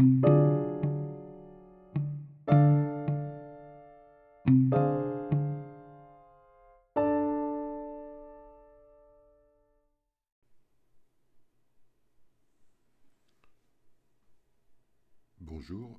Bonjour, 0.00 0.16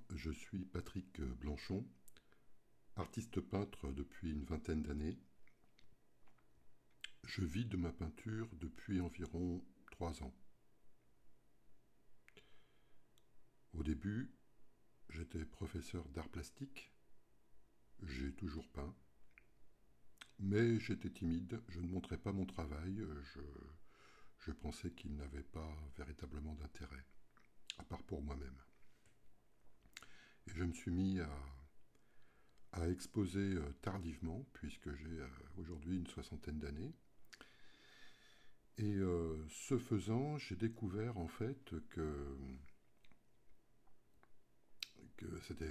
je 0.10 0.32
suis 0.32 0.66
Patrick 0.66 1.22
Blanchon, 1.22 1.86
artiste 2.96 3.40
peintre 3.40 3.92
depuis 3.92 4.32
une 4.32 4.46
vingtaine 4.46 4.82
d'années. 4.82 5.20
Je 7.26 7.46
vis 7.46 7.66
de 7.66 7.78
ma 7.78 7.92
peinture 7.92 8.50
depuis 8.54 9.00
environ 9.00 9.64
trois 9.92 10.24
ans. 10.24 10.34
Au 13.74 13.84
début, 13.84 14.32
j'étais 15.10 15.46
professeur 15.46 16.08
d'art 16.10 16.30
plastique. 16.30 16.92
J'ai 18.04 18.34
toujours 18.34 18.68
peint. 18.70 18.96
Mais 20.40 20.80
j'étais 20.80 21.10
timide, 21.10 21.62
je 21.70 21.80
ne 21.80 21.88
montrais 21.88 22.18
pas 22.18 22.32
mon 22.32 22.46
travail, 22.46 23.06
je, 24.40 24.52
pensais 24.52 24.92
qu'il 24.92 25.16
n'avait 25.16 25.44
pas 25.44 25.72
véritablement 25.98 26.56
d'intérêt, 26.56 27.06
à 27.78 27.84
part 27.84 28.02
pour 28.04 28.24
moi-même. 28.24 28.58
Et 30.48 30.52
je 30.56 30.64
me 30.64 30.74
suis 30.74 30.90
mis 30.90 31.20
à, 32.72 32.90
exposer 32.90 33.54
euh, 33.54 33.72
tardivement, 33.84 34.48
puisque 34.54 34.92
j'ai 34.96 35.20
euh, 35.20 35.28
aujourd'hui 35.58 35.98
une 35.98 36.08
soixantaine 36.08 36.58
d'années. 36.58 36.96
Et 38.78 38.96
euh, 38.96 39.46
ce 39.50 39.78
faisant, 39.78 40.40
j'ai 40.40 40.56
découvert 40.56 41.20
en 41.20 41.28
fait 41.28 41.76
que 41.90 42.36
c'était 45.42 45.70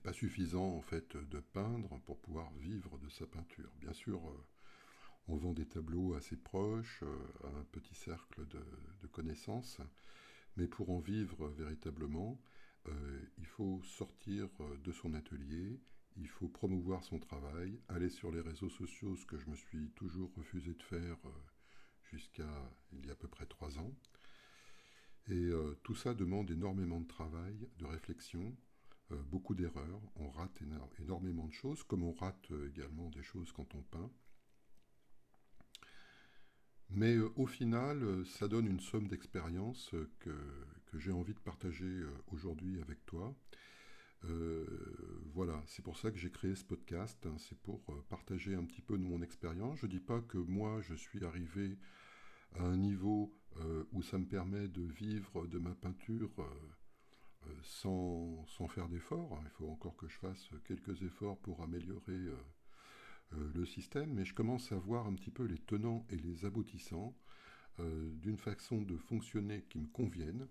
pas 0.00 0.12
suffisant 0.12 0.76
en 0.76 0.80
fait 0.80 1.16
de 1.16 1.40
peindre 1.40 2.00
pour 2.06 2.18
pouvoir 2.18 2.52
vivre 2.54 2.98
de 2.98 3.08
sa 3.08 3.26
peinture. 3.26 3.70
Bien 3.80 3.92
sûr, 3.92 4.18
euh, 4.28 4.46
on 5.28 5.36
vend 5.36 5.52
des 5.52 5.66
tableaux 5.66 6.14
assez 6.14 6.36
proches, 6.36 7.02
à 7.02 7.46
euh, 7.46 7.60
un 7.60 7.64
petit 7.64 7.94
cercle 7.94 8.46
de, 8.48 9.06
connaissances, 9.08 9.80
mais 10.56 10.66
pour 10.66 10.90
en 10.90 11.00
vivre 11.00 11.48
véritablement, 11.48 12.40
euh, 12.88 13.20
il 13.38 13.46
faut 13.46 13.82
sortir 13.82 14.48
de 14.82 14.92
son 14.92 15.14
atelier, 15.14 15.80
il 16.16 16.28
faut 16.28 16.48
promouvoir 16.48 17.04
son 17.04 17.18
travail, 17.18 17.80
aller 17.88 18.08
sur 18.08 18.30
les 18.30 18.40
réseaux 18.40 18.70
sociaux, 18.70 19.16
ce 19.16 19.26
que 19.26 19.38
je 19.38 19.48
me 19.50 19.56
suis 19.56 19.90
toujours 19.90 20.32
refusé 20.34 20.74
de 20.74 20.82
faire 20.82 21.18
jusqu'à 22.10 22.72
il 22.92 23.06
y 23.06 23.10
a 23.10 23.12
à 23.12 23.16
peu 23.16 23.28
près 23.28 23.46
trois 23.46 23.78
ans. 23.78 23.94
Et 25.28 25.34
euh, 25.34 25.78
tout 25.82 25.94
ça 25.94 26.14
demande 26.14 26.50
énormément 26.50 27.00
de 27.00 27.06
travail, 27.06 27.68
de 27.78 27.86
réflexion, 27.86 28.56
euh, 29.12 29.22
beaucoup 29.30 29.54
d'erreurs. 29.54 30.00
On 30.16 30.30
rate 30.30 30.60
énormément 31.00 31.46
de 31.46 31.52
choses, 31.52 31.82
comme 31.84 32.02
on 32.02 32.12
rate 32.12 32.50
euh, 32.50 32.68
également 32.68 33.10
des 33.10 33.22
choses 33.22 33.52
quand 33.52 33.74
on 33.74 33.82
peint. 33.82 34.10
Mais 36.92 37.18
au 37.18 37.46
final, 37.46 38.26
ça 38.26 38.48
donne 38.48 38.66
une 38.66 38.80
somme 38.80 39.06
d'expérience 39.06 39.94
que, 40.18 40.36
que 40.86 40.98
j'ai 40.98 41.12
envie 41.12 41.34
de 41.34 41.38
partager 41.38 42.02
aujourd'hui 42.32 42.80
avec 42.80 43.06
toi. 43.06 43.32
voilà, 45.32 45.62
c'est 45.66 45.84
pour 45.84 45.96
ça 45.96 46.10
que 46.10 46.18
j'ai 46.18 46.32
créé 46.32 46.56
ce 46.56 46.64
podcast, 46.64 47.24
hein. 47.26 47.36
c'est 47.38 47.56
pour 47.60 47.84
partager 48.08 48.56
un 48.56 48.64
petit 48.64 48.82
peu 48.82 48.98
de 48.98 49.04
mon 49.04 49.22
expérience. 49.22 49.78
Je 49.78 49.86
ne 49.86 49.92
dis 49.92 50.00
pas 50.00 50.20
que 50.20 50.38
moi 50.38 50.80
je 50.80 50.94
suis 50.94 51.24
arrivé 51.24 51.78
à 52.56 52.64
un 52.64 52.76
niveau 52.76 53.39
euh, 53.56 53.84
où 53.92 54.02
ça 54.02 54.16
me 54.18 54.26
permet 54.26 54.68
de 54.68 54.82
vivre 54.82 55.46
de 55.46 55.58
ma 55.58 55.74
peinture 55.74 56.30
euh, 56.38 56.44
euh, 57.46 57.54
sans, 57.62 58.46
sans, 58.46 58.68
faire 58.68 58.88
d'efforts. 58.88 59.40
Il 59.42 59.50
faut 59.50 59.68
encore 59.68 59.96
que 59.96 60.08
je 60.08 60.16
fasse 60.18 60.48
quelques 60.64 61.02
efforts 61.02 61.38
pour 61.38 61.62
améliorer 61.62 62.18
le 63.32 63.64
système, 63.64 64.12
mais 64.12 64.24
je 64.24 64.34
commence 64.34 64.72
à 64.72 64.76
voir 64.76 65.06
un 65.06 65.14
petit 65.14 65.30
peu 65.30 65.44
les 65.44 65.58
tenants 65.58 66.04
et 66.10 66.16
les 66.16 66.44
aboutissants 66.44 67.16
d'une 67.78 68.36
façon 68.36 68.82
de 68.82 68.96
fonctionner 68.96 69.62
qui 69.70 69.78
me 69.78 69.86
convienne 69.86 70.48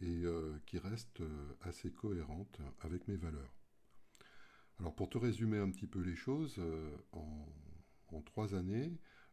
et 0.00 0.24
qui 0.66 0.78
reste 0.78 1.22
assez 1.62 1.90
cohérente 1.90 2.60
avec 2.80 3.08
mes 3.08 3.16
valeurs. 3.16 3.56
Alors 4.78 4.94
pour 4.94 5.08
te 5.08 5.16
résumer 5.16 5.58
un 5.58 5.70
petit 5.70 5.86
peu 5.86 6.00
les 6.00 6.16
choses, 6.16 6.60
en, 7.12 7.48
en 8.08 8.20
trois 8.20 8.54
années, 8.54 8.92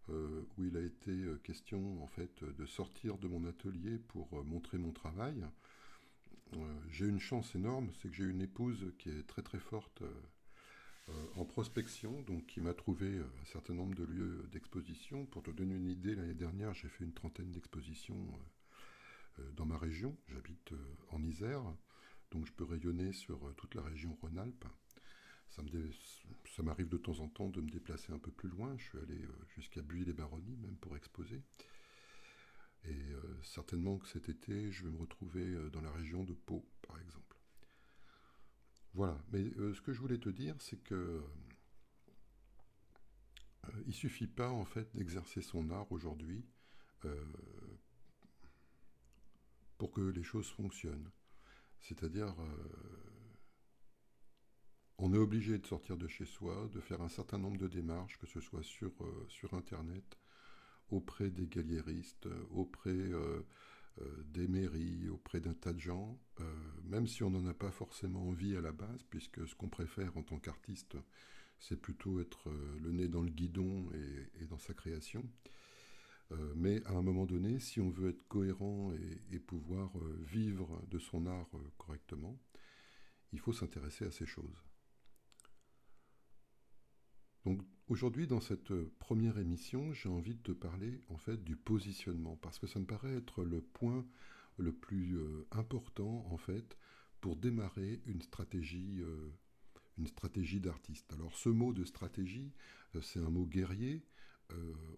euh, 0.09 0.41
où 0.57 0.63
il 0.63 0.75
a 0.77 0.81
été 0.81 1.11
euh, 1.11 1.39
question 1.43 2.03
en 2.03 2.07
fait 2.07 2.43
de 2.43 2.65
sortir 2.65 3.19
de 3.19 3.27
mon 3.27 3.45
atelier 3.45 3.99
pour 3.99 4.27
euh, 4.33 4.43
montrer 4.43 4.79
mon 4.79 4.91
travail. 4.91 5.45
j'ai 6.89 7.07
une 7.07 7.19
chance 7.19 7.55
énorme, 7.55 7.91
c'est 8.01 8.09
que 8.09 8.15
j'ai 8.15 8.25
une 8.25 8.41
épouse 8.41 8.93
qui 8.97 9.09
est 9.09 9.25
très 9.27 9.41
très 9.41 9.59
forte 9.59 10.03
en 11.35 11.45
prospection, 11.45 12.21
donc 12.23 12.45
qui 12.45 12.61
m'a 12.61 12.73
trouvé 12.73 13.19
un 13.19 13.45
certain 13.45 13.73
nombre 13.73 13.95
de 13.95 14.03
lieux 14.03 14.49
d'exposition. 14.51 15.25
Pour 15.25 15.43
te 15.43 15.51
donner 15.51 15.75
une 15.75 15.87
idée, 15.87 16.15
l'année 16.15 16.33
dernière, 16.33 16.73
j'ai 16.73 16.89
fait 16.89 17.05
une 17.05 17.13
trentaine 17.13 17.51
d'expositions 17.51 18.21
dans 19.55 19.65
ma 19.65 19.77
région. 19.77 20.15
J'habite 20.27 20.73
en 21.11 21.23
Isère, 21.23 21.63
donc 22.31 22.45
je 22.45 22.51
peux 22.51 22.65
rayonner 22.65 23.13
sur 23.13 23.39
toute 23.55 23.75
la 23.75 23.81
région 23.81 24.17
Rhône-Alpes. 24.21 24.65
Ça 25.51 26.63
m'arrive 26.63 26.87
de 26.87 26.97
temps 26.97 27.19
en 27.19 27.27
temps 27.27 27.49
de 27.49 27.59
me 27.59 27.69
déplacer 27.69 28.13
un 28.13 28.19
peu 28.19 28.31
plus 28.31 28.49
loin. 28.49 28.75
Je 28.77 28.83
suis 28.83 28.97
allé 28.99 29.21
euh, 29.21 29.31
jusqu'à 29.55 29.81
Buis-les-Baronnies 29.81 30.57
même 30.57 30.77
pour 30.77 30.95
exposer. 30.95 31.41
Et 32.85 33.11
euh, 33.11 33.21
certainement 33.43 33.97
que 33.97 34.07
cet 34.07 34.29
été, 34.29 34.71
je 34.71 34.85
vais 34.85 34.91
me 34.91 34.97
retrouver 34.97 35.43
euh, 35.43 35.69
dans 35.69 35.81
la 35.81 35.91
région 35.91 36.23
de 36.23 36.33
Pau, 36.33 36.65
par 36.87 36.99
exemple. 36.99 37.37
Voilà. 38.93 39.21
Mais 39.31 39.43
ce 39.43 39.81
que 39.81 39.93
je 39.93 39.99
voulais 39.99 40.17
te 40.17 40.29
dire, 40.29 40.55
c'est 40.59 40.81
que 40.83 41.21
il 43.85 43.93
suffit 43.93 44.27
pas 44.27 44.49
en 44.49 44.65
fait 44.65 44.93
d'exercer 44.95 45.41
son 45.41 45.69
art 45.69 45.89
aujourd'hui 45.91 46.43
pour 49.77 49.91
que 49.91 50.01
les 50.01 50.23
choses 50.23 50.49
fonctionnent. 50.49 51.09
C'est-à-dire 51.79 52.35
on 55.01 55.13
est 55.13 55.17
obligé 55.17 55.57
de 55.57 55.65
sortir 55.65 55.97
de 55.97 56.07
chez 56.07 56.25
soi, 56.25 56.69
de 56.73 56.79
faire 56.79 57.01
un 57.01 57.09
certain 57.09 57.39
nombre 57.39 57.57
de 57.57 57.67
démarches, 57.67 58.19
que 58.19 58.27
ce 58.27 58.39
soit 58.39 58.63
sur, 58.63 58.91
euh, 59.01 59.55
Internet, 59.57 60.17
auprès 60.91 61.31
des 61.31 61.47
galériistes, 61.47 62.27
auprès 62.51 62.91
euh, 62.91 63.41
euh, 63.99 64.23
des 64.27 64.47
mairies, 64.47 65.09
auprès 65.09 65.39
d'un 65.39 65.55
tas 65.55 65.73
de 65.73 65.79
gens, 65.79 66.19
même 66.83 67.07
si 67.07 67.23
on 67.23 67.31
n'en 67.31 67.45
a 67.47 67.53
pas 67.53 67.71
forcément 67.71 68.27
envie 68.27 68.55
à 68.55 68.61
la 68.61 68.71
base, 68.71 69.03
puisque 69.09 69.47
ce 69.47 69.55
qu'on 69.55 69.69
préfère 69.69 70.15
en 70.17 70.23
tant 70.23 70.37
qu'artiste, 70.37 70.97
c'est 71.59 71.79
plutôt 71.79 72.19
être 72.19 72.49
le 72.81 72.91
nez 72.91 73.07
dans 73.07 73.21
le 73.21 73.29
guidon 73.29 73.89
et, 74.39 74.45
dans 74.45 74.57
sa 74.57 74.73
création. 74.73 75.23
mais 76.55 76.83
à 76.85 76.93
un 76.93 77.01
moment 77.01 77.25
donné, 77.25 77.59
si 77.59 77.79
on 77.79 77.89
veut 77.89 78.09
être 78.09 78.27
cohérent 78.27 78.91
et 79.31 79.39
pouvoir 79.39 79.91
vivre 80.19 80.81
de 80.89 80.97
son 80.97 81.27
art 81.27 81.51
correctement, 81.77 82.37
il 83.33 83.39
faut 83.39 83.53
s'intéresser 83.53 84.05
à 84.05 84.11
ces 84.11 84.25
choses. 84.25 84.70
Donc 87.45 87.61
aujourd'hui, 87.87 88.27
dans 88.27 88.41
cette 88.41 88.73
première 88.99 89.37
émission, 89.37 89.93
j'ai 89.93 90.09
envie 90.09 90.35
de 90.35 90.41
te 90.41 90.51
parler 90.51 91.01
en 91.09 91.17
fait 91.17 91.43
du 91.43 91.55
positionnement, 91.55 92.37
parce 92.41 92.59
que 92.59 92.67
ça 92.67 92.79
me 92.79 92.85
paraît 92.85 93.15
être 93.15 93.43
le 93.43 93.61
point 93.61 94.05
le 94.57 94.71
plus 94.71 95.17
euh, 95.17 95.47
important 95.51 96.25
en 96.29 96.37
fait 96.37 96.77
pour 97.19 97.35
démarrer 97.35 98.01
une 98.05 98.21
stratégie, 98.21 98.99
euh, 99.01 99.29
une 99.97 100.07
stratégie 100.07 100.59
d'artiste. 100.59 101.11
Alors 101.13 101.35
ce 101.35 101.49
mot 101.49 101.73
de 101.73 101.83
stratégie, 101.83 102.53
euh, 102.95 103.01
c'est 103.01 103.19
un 103.19 103.29
mot 103.29 103.45
guerrier. 103.45 104.03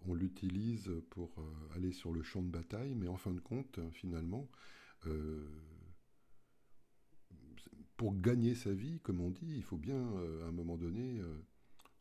on 0.07 0.15
l'utilise 0.15 0.89
pour 1.11 1.29
aller 1.75 1.91
sur 1.91 2.11
le 2.11 2.23
champ 2.23 2.41
de 2.41 2.49
bataille, 2.49 2.95
mais 2.95 3.07
en 3.07 3.17
fin 3.17 3.31
de 3.31 3.39
compte, 3.39 3.79
finalement, 3.91 4.49
pour 7.97 8.19
gagner 8.19 8.55
sa 8.55 8.73
vie, 8.73 8.99
comme 9.01 9.21
on 9.21 9.29
dit, 9.29 9.53
il 9.55 9.61
faut 9.61 9.77
bien 9.77 10.01
à 10.41 10.47
un 10.47 10.51
moment 10.51 10.75
donné 10.75 11.19
euh, 11.19 11.37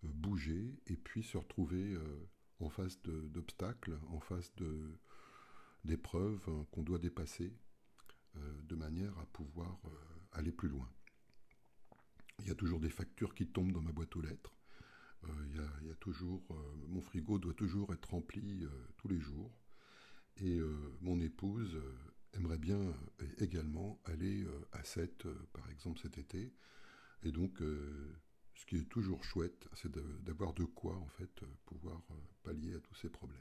bouger 0.02 0.74
et 0.86 0.96
puis 0.96 1.22
se 1.22 1.36
retrouver 1.36 1.94
euh, 1.94 2.28
en 2.60 2.68
face 2.68 3.00
d'obstacles, 3.02 3.98
en 4.08 4.20
face 4.20 4.52
d'épreuves 5.84 6.44
hein, 6.48 6.66
qu'on 6.70 6.82
doit 6.82 6.98
dépasser 6.98 7.52
euh, 8.36 8.62
de 8.62 8.74
manière 8.74 9.16
à 9.18 9.26
pouvoir 9.26 9.80
aller 10.32 10.52
plus 10.52 10.68
loin. 10.68 10.88
Il 12.40 12.48
y 12.48 12.50
a 12.50 12.54
toujours 12.54 12.80
des 12.80 12.90
factures 12.90 13.34
qui 13.34 13.46
tombent 13.46 13.72
dans 13.72 13.82
ma 13.82 13.92
boîte 13.92 14.16
aux 14.16 14.22
lettres. 14.22 14.56
il, 15.46 15.86
y 15.86 15.90
a, 15.90 15.94
toujours, 15.96 16.42
mon 16.88 17.00
frigo 17.00 17.38
doit 17.38 17.54
toujours 17.54 17.92
être 17.92 18.10
rempli 18.10 18.66
tous 18.96 19.08
les 19.08 19.20
jours. 19.20 19.52
Et 20.38 20.58
mon 21.02 21.20
épouse 21.20 21.78
aimerait 22.32 22.58
bien 22.58 22.80
également 23.38 24.00
aller 24.06 24.44
à 24.72 24.82
7, 24.82 25.28
par 25.52 25.70
exemple, 25.70 26.00
cet 26.00 26.18
été. 26.18 26.52
Et 27.22 27.30
donc, 27.30 27.62
ce 28.62 28.66
qui 28.66 28.76
est 28.76 28.88
toujours 28.88 29.24
chouette, 29.24 29.68
c'est 29.74 29.90
d'avoir 30.24 30.52
de, 30.54 30.64
quoi 30.64 30.96
en 30.96 31.08
fait 31.08 31.40
pouvoir 31.66 32.00
euh, 32.12 32.14
pallier 32.44 32.76
à 32.76 32.80
tous 32.80 32.94
ces 32.94 33.08
problèmes. 33.08 33.40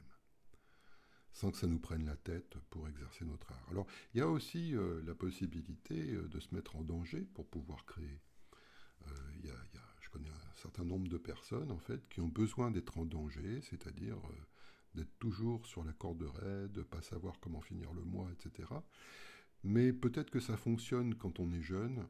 sans 1.32 1.52
que 1.52 1.58
ça 1.58 1.68
nous 1.68 1.78
prenne 1.78 2.04
la 2.04 2.16
tête 2.16 2.56
pour 2.70 2.88
exercer 2.88 3.24
notre 3.24 3.52
art. 3.52 3.66
Alors, 3.70 3.86
il 4.12 4.18
y 4.18 4.20
a 4.20 4.28
aussi 4.28 4.74
la 5.06 5.14
possibilité 5.14 5.96
de 5.96 6.40
se 6.40 6.54
mettre 6.54 6.76
en 6.76 6.82
danger 6.82 7.20
pour 7.34 7.46
pouvoir 7.46 7.86
créer. 7.86 8.20
Je 10.00 10.10
connais 10.10 10.28
un 10.28 10.54
certain 10.56 10.84
nombre 10.84 11.08
de 11.08 11.16
personnes, 11.16 11.70
en 11.70 11.78
fait, 11.78 12.06
qui 12.10 12.20
ont 12.20 12.28
besoin 12.28 12.70
d'être 12.70 12.98
en 12.98 13.06
danger, 13.06 13.62
c'est-à-dire 13.62 14.18
d'être 14.94 15.18
toujours 15.18 15.64
sur 15.66 15.84
la 15.84 15.94
corde 15.94 16.22
raide, 16.22 16.72
de 16.72 16.82
pas 16.82 17.00
savoir 17.00 17.40
comment 17.40 17.62
finir 17.62 17.94
le 17.94 18.02
mois, 18.02 18.28
etc. 18.32 18.68
Mais 19.64 19.94
peut-être 19.94 20.30
que 20.30 20.40
ça 20.40 20.58
fonctionne 20.58 21.14
quand 21.14 21.40
on 21.40 21.50
est 21.52 21.62
jeune 21.62 22.06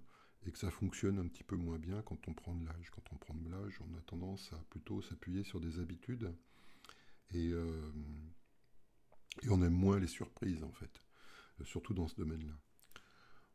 et 0.46 0.52
que 0.52 0.58
ça 0.58 0.70
fonctionne 0.70 1.18
un 1.18 1.26
petit 1.26 1.44
peu 1.44 1.56
moins 1.56 1.78
bien 1.78 2.02
quand 2.02 2.28
on 2.28 2.34
prend 2.34 2.54
de 2.54 2.64
l'âge. 2.66 2.90
Quand 2.90 3.12
on 3.12 3.16
prend 3.16 3.34
de 3.34 3.48
l'âge, 3.48 3.80
on 3.80 3.96
a 3.96 4.00
tendance 4.02 4.52
à 4.52 4.56
plutôt 4.70 5.00
s'appuyer 5.02 5.44
sur 5.44 5.60
des 5.60 5.78
habitudes 5.78 6.34
et, 7.30 7.50
euh, 7.52 7.92
on 9.48 9.62
aime 9.62 9.72
moins 9.72 9.98
les 9.98 10.06
surprises 10.06 10.62
en 10.62 10.72
fait, 10.72 11.02
surtout 11.64 11.94
dans 11.94 12.06
ce 12.08 12.16
domaine-là. 12.16 12.52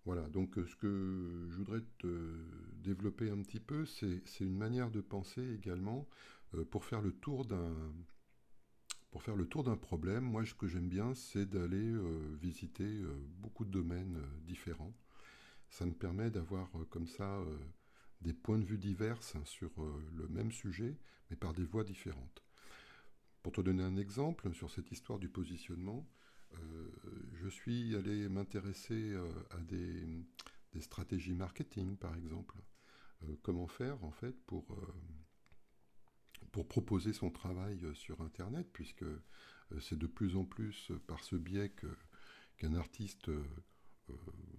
Voilà, 0.06 0.28
donc 0.30 0.56
ce 0.56 0.76
que 0.76 1.48
je 1.50 1.58
voudrais 1.58 1.82
te 2.00 2.36
développer 2.76 3.30
un 3.30 3.42
petit 3.42 3.60
peu, 3.60 3.86
c'est 3.86 4.40
une 4.40 4.58
manière 4.58 4.90
de 4.90 5.02
penser 5.02 5.54
également 5.54 6.08
euh, 6.56 6.64
pour 6.64 6.86
faire 6.86 7.02
le 7.02 7.12
tour 7.12 7.46
d'un 7.46 7.94
pour 9.12 9.24
faire 9.24 9.36
le 9.36 9.48
tour 9.48 9.64
d'un 9.64 9.78
problème, 9.78 10.24
moi 10.24 10.46
ce 10.46 10.54
que 10.54 10.68
j'aime 10.68 10.90
bien, 10.90 11.14
c'est 11.16 11.46
d'aller 11.46 11.92
euh, 11.92 12.36
visiter 12.40 12.84
euh, 12.84 13.16
beaucoup 13.40 13.66
de 13.66 13.72
domaines 13.72 14.18
euh, 14.18 14.40
différents. 14.46 14.94
Ça 15.70 15.86
me 15.86 15.94
permet 15.94 16.32
d'avoir 16.32 16.70
comme 16.90 17.08
ça 17.08 17.44
des 18.22 18.34
points 18.34 18.58
de 18.58 18.66
vue 18.66 18.78
divers 18.78 19.22
sur 19.44 19.72
le 20.16 20.28
même 20.28 20.52
sujet, 20.52 20.98
mais 21.30 21.36
par 21.36 21.54
des 21.54 21.66
voies 21.66 21.84
différentes. 21.84 22.44
Pour 23.44 23.52
te 23.52 23.62
donner 23.62 23.84
un 23.84 23.98
exemple 23.98 24.54
sur 24.54 24.70
cette 24.72 24.92
histoire 24.92 25.20
du 25.20 25.30
positionnement, 25.30 26.08
je 27.34 27.48
suis 27.50 27.96
allé 27.96 28.30
m'intéresser 28.30 29.16
à 29.52 29.58
des, 29.58 30.08
stratégies 30.80 31.34
marketing, 31.34 31.98
par 31.98 32.16
exemple. 32.16 32.56
comment 33.42 33.68
faire 33.68 34.04
en 34.04 34.12
fait 34.12 34.36
pour 34.46 34.66
pour 36.52 36.68
proposer 36.68 37.14
son 37.14 37.30
travail 37.30 37.80
euh, 37.84 37.94
sur 37.94 38.22
Internet, 38.22 38.68
puisque 38.74 39.04
euh, 39.04 39.22
c'est 39.80 39.98
de 39.98 40.08
plus 40.08 40.36
en 40.36 40.46
plus 40.46 40.92
euh, 40.92 41.00
par 41.08 41.24
ce 41.24 41.36
biais 41.36 41.72
qu'un 42.58 42.74
artiste, 42.74 43.30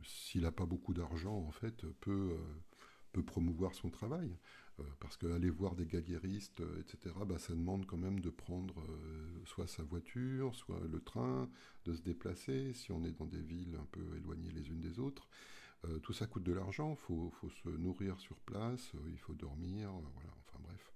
s'il 0.04 0.42
n'a 0.42 0.52
pas 0.52 0.66
beaucoup 0.66 0.94
d'argent, 0.94 1.36
en 1.36 1.50
fait, 1.50 1.86
peut, 2.00 2.36
peut 3.12 3.24
promouvoir 3.24 3.74
son 3.74 3.90
travail. 3.90 4.36
parce 5.00 5.16
qu'aller 5.16 5.50
voir 5.50 5.74
des 5.74 5.86
gagueristes, 5.86 6.62
etc., 6.80 7.14
bah, 7.26 7.38
ça 7.38 7.54
demande 7.54 7.86
quand 7.86 7.96
même 7.96 8.20
de 8.20 8.30
prendre 8.30 8.74
soit 9.44 9.66
sa 9.66 9.82
voiture, 9.82 10.54
soit 10.54 10.80
le 10.90 11.00
train, 11.00 11.50
de 11.84 11.94
se 11.94 12.02
déplacer, 12.02 12.72
si 12.74 12.92
on 12.92 13.04
est 13.04 13.12
dans 13.12 13.26
des 13.26 13.42
villes 13.42 13.76
un 13.80 13.86
peu 13.92 14.16
éloignées 14.16 14.50
les 14.50 14.68
unes 14.68 14.80
des 14.80 14.98
autres. 14.98 15.28
tout 16.02 16.12
ça 16.12 16.26
coûte 16.26 16.44
de 16.44 16.52
l'argent, 16.52 16.92
il 16.92 16.96
faut, 16.96 17.32
se 17.62 17.68
nourrir 17.68 18.20
sur 18.20 18.36
place, 18.40 18.92
il 19.08 19.18
faut 19.18 19.34
dormir, 19.34 19.90
voilà, 19.90 20.34
enfin 20.46 20.58
bref 20.62 20.92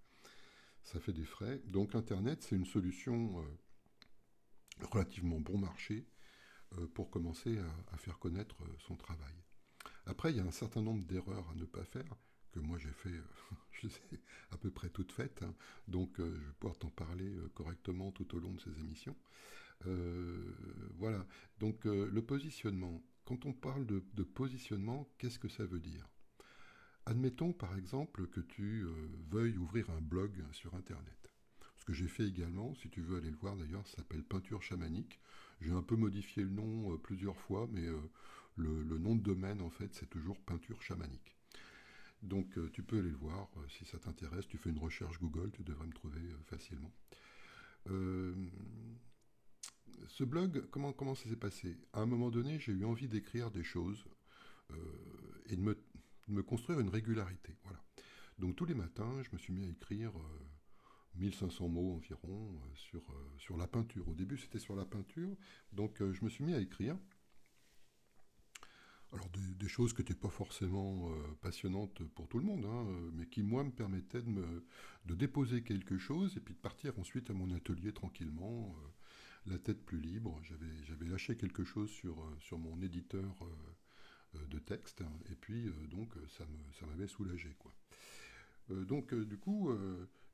ça 0.84 1.00
fait 1.00 1.12
des 1.12 1.24
frais. 1.24 1.60
Donc 1.66 1.94
Internet, 1.94 2.42
c'est 2.42 2.56
une 2.56 2.66
solution 2.66 3.40
euh, 3.40 4.86
relativement 4.90 5.40
bon 5.40 5.58
marché 5.58 6.04
euh, 6.04 6.11
pour 6.94 7.10
commencer 7.10 7.58
à, 7.92 7.96
faire 7.96 8.18
connaître 8.18 8.56
euh, 8.62 8.74
son 8.86 8.96
travail. 8.96 9.34
Après, 10.06 10.30
il 10.30 10.36
y 10.36 10.40
a 10.40 10.44
un 10.44 10.52
certain 10.52 10.82
nombre 10.82 11.04
d'erreurs 11.04 11.48
à 11.50 11.54
ne 11.54 11.64
pas 11.64 11.84
faire, 11.84 12.16
que 12.52 12.60
moi 12.60 12.78
j'ai 12.78 12.92
fait, 12.92 13.20
je 13.72 13.88
sais, 13.88 14.20
à 14.50 14.56
peu 14.56 14.70
près 14.70 14.90
toutes 14.90 15.12
faites, 15.12 15.42
hein. 15.42 15.54
donc 15.88 16.14
je 16.18 16.24
vais 16.24 16.52
pouvoir 16.58 16.78
t'en 16.78 16.90
parler 16.90 17.32
correctement 17.54 18.10
tout 18.12 18.34
au 18.36 18.40
long 18.40 18.52
de 18.52 18.60
ces 18.60 18.78
émissions. 18.80 19.16
voilà, 20.98 21.26
donc 21.58 21.84
le 21.84 22.22
positionnement. 22.22 23.02
Quand 23.24 23.46
on 23.46 23.52
parle 23.52 23.86
de 23.86 24.22
positionnement, 24.22 25.08
qu'est-ce 25.18 25.38
que 25.38 25.48
ça 25.48 25.64
veut 25.64 25.80
dire? 25.80 26.08
Admettons 27.04 27.52
par 27.52 27.76
exemple 27.76 28.28
que 28.28 28.40
tu 28.40 28.84
euh, 28.84 29.08
veuilles 29.30 29.56
ouvrir 29.56 29.90
un 29.90 30.00
blog 30.00 30.44
sur 30.52 30.74
Internet. 30.74 31.31
Ce 31.82 31.84
que 31.84 31.92
j'ai 31.94 32.06
fait 32.06 32.28
également, 32.28 32.76
si 32.76 32.88
tu 32.90 33.00
veux 33.00 33.16
aller 33.16 33.28
le 33.28 33.36
voir 33.36 33.56
d'ailleurs, 33.56 33.84
ça 33.88 33.96
s'appelle 33.96 34.22
Peinture 34.22 34.62
chamanique. 34.62 35.18
J'ai 35.60 35.72
un 35.72 35.82
peu 35.82 35.96
modifié 35.96 36.44
le 36.44 36.50
nom 36.50 36.92
euh, 36.92 36.96
plusieurs 36.96 37.36
fois, 37.36 37.68
mais 37.72 37.84
euh, 37.84 37.98
le, 38.54 38.98
nom 38.98 39.16
de 39.16 39.20
domaine 39.20 39.60
en 39.60 39.68
fait 39.68 39.92
c'est 39.92 40.08
toujours 40.08 40.40
Peinture 40.42 40.80
chamanique. 40.80 41.34
Donc 42.22 42.56
tu 42.70 42.84
peux 42.84 43.00
aller 43.00 43.10
le 43.10 43.16
voir 43.16 43.48
si 43.68 43.84
ça 43.84 43.98
t'intéresse. 43.98 44.46
Tu 44.46 44.58
fais 44.58 44.70
une 44.70 44.78
recherche 44.78 45.18
Google, 45.18 45.50
tu 45.50 45.64
devrais 45.64 45.88
me 45.88 45.92
trouver 45.92 46.20
facilement. 46.46 46.92
ce 50.06 50.22
blog, 50.22 50.64
comment, 50.70 51.16
ça 51.16 51.28
s'est 51.28 51.34
passé? 51.34 51.76
À 51.92 52.00
un 52.00 52.06
moment 52.06 52.30
donné, 52.30 52.60
j'ai 52.60 52.70
eu 52.70 52.84
envie 52.84 53.08
d'écrire 53.08 53.50
des 53.50 53.64
choses 53.64 54.04
et 55.46 55.56
de 55.56 55.60
me 55.60 55.76
me 56.28 56.44
construire 56.44 56.78
une 56.78 56.90
régularité. 56.90 57.56
Voilà. 57.64 57.82
Donc 58.38 58.54
tous 58.54 58.66
les 58.66 58.74
matins, 58.74 59.20
je 59.24 59.30
me 59.32 59.38
suis 59.38 59.52
mis 59.52 59.66
à 59.66 59.70
écrire 59.70 60.12
1500 61.16 61.64
euh, 61.64 61.68
mots 61.68 61.94
environ 61.94 62.52
euh, 62.54 62.74
sur, 62.74 63.00
euh, 63.10 63.38
sur 63.38 63.56
la 63.56 63.66
peinture. 63.66 64.08
Au 64.08 64.14
début, 64.14 64.38
c'était 64.38 64.58
sur 64.58 64.76
la 64.76 64.84
peinture, 64.84 65.36
donc 65.72 65.98
je 65.98 66.24
me 66.24 66.30
suis 66.30 66.44
mis 66.44 66.54
à 66.54 66.60
écrire. 66.60 66.96
Alors 69.12 69.28
des, 69.58 69.68
choses 69.68 69.92
qui 69.92 70.00
n'étaient 70.00 70.14
pas 70.14 70.30
forcément 70.30 71.10
passionnantes 71.42 72.02
pour 72.14 72.28
tout 72.28 72.38
le 72.38 72.46
monde, 72.46 72.64
hein, 72.64 73.10
mais 73.12 73.26
qui 73.26 73.42
moi 73.42 73.62
me 73.62 73.70
permettaient 73.70 74.22
de, 74.22 74.64
déposer 75.14 75.62
quelque 75.62 75.98
chose 75.98 76.34
et 76.38 76.40
puis 76.40 76.54
de 76.54 76.58
partir 76.58 76.98
ensuite 76.98 77.28
à 77.28 77.34
mon 77.34 77.50
atelier 77.50 77.92
tranquillement, 77.92 78.74
la 79.44 79.58
tête 79.58 79.84
plus 79.84 80.00
libre. 80.00 80.40
J'avais 80.42 81.04
lâché 81.04 81.36
quelque 81.36 81.62
chose 81.62 81.90
sur, 81.90 82.58
mon 82.58 82.80
éditeur 82.80 83.36
euh, 84.34 84.46
de 84.46 84.58
texte, 84.58 85.02
et 85.30 85.34
puis 85.34 85.66
euh, 85.66 85.72
donc 85.90 86.14
ça 86.28 86.86
m'avait 86.86 87.06
soulagé. 87.06 87.54
Quoi. 87.58 87.72
Euh, 88.70 88.84
donc 88.84 89.14
du 89.14 89.36
coup, 89.36 89.70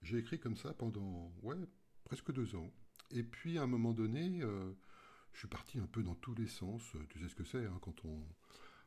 j'ai 0.03 0.19
écrit 0.19 0.39
comme 0.39 0.56
ça 0.56 0.73
pendant 0.75 1.33
ouais, 1.43 1.56
presque 2.05 2.33
deux 2.33 2.55
ans. 2.55 2.71
Et 3.11 3.23
puis 3.23 3.59
à 3.59 3.62
un 3.62 3.67
moment 3.67 3.93
donné, 3.93 4.41
je 5.33 5.39
suis 5.39 5.49
parti 5.49 5.79
un 5.79 5.87
peu 5.87 6.03
dans 6.03 6.15
tous 6.15 6.35
les 6.35 6.47
sens. 6.47 6.83
Tu 7.11 7.19
sais 7.21 7.29
ce 7.29 7.35
que 7.35 7.45
c'est, 7.45 7.65
hein, 7.65 7.79
quand, 7.81 8.05
on, 8.05 8.23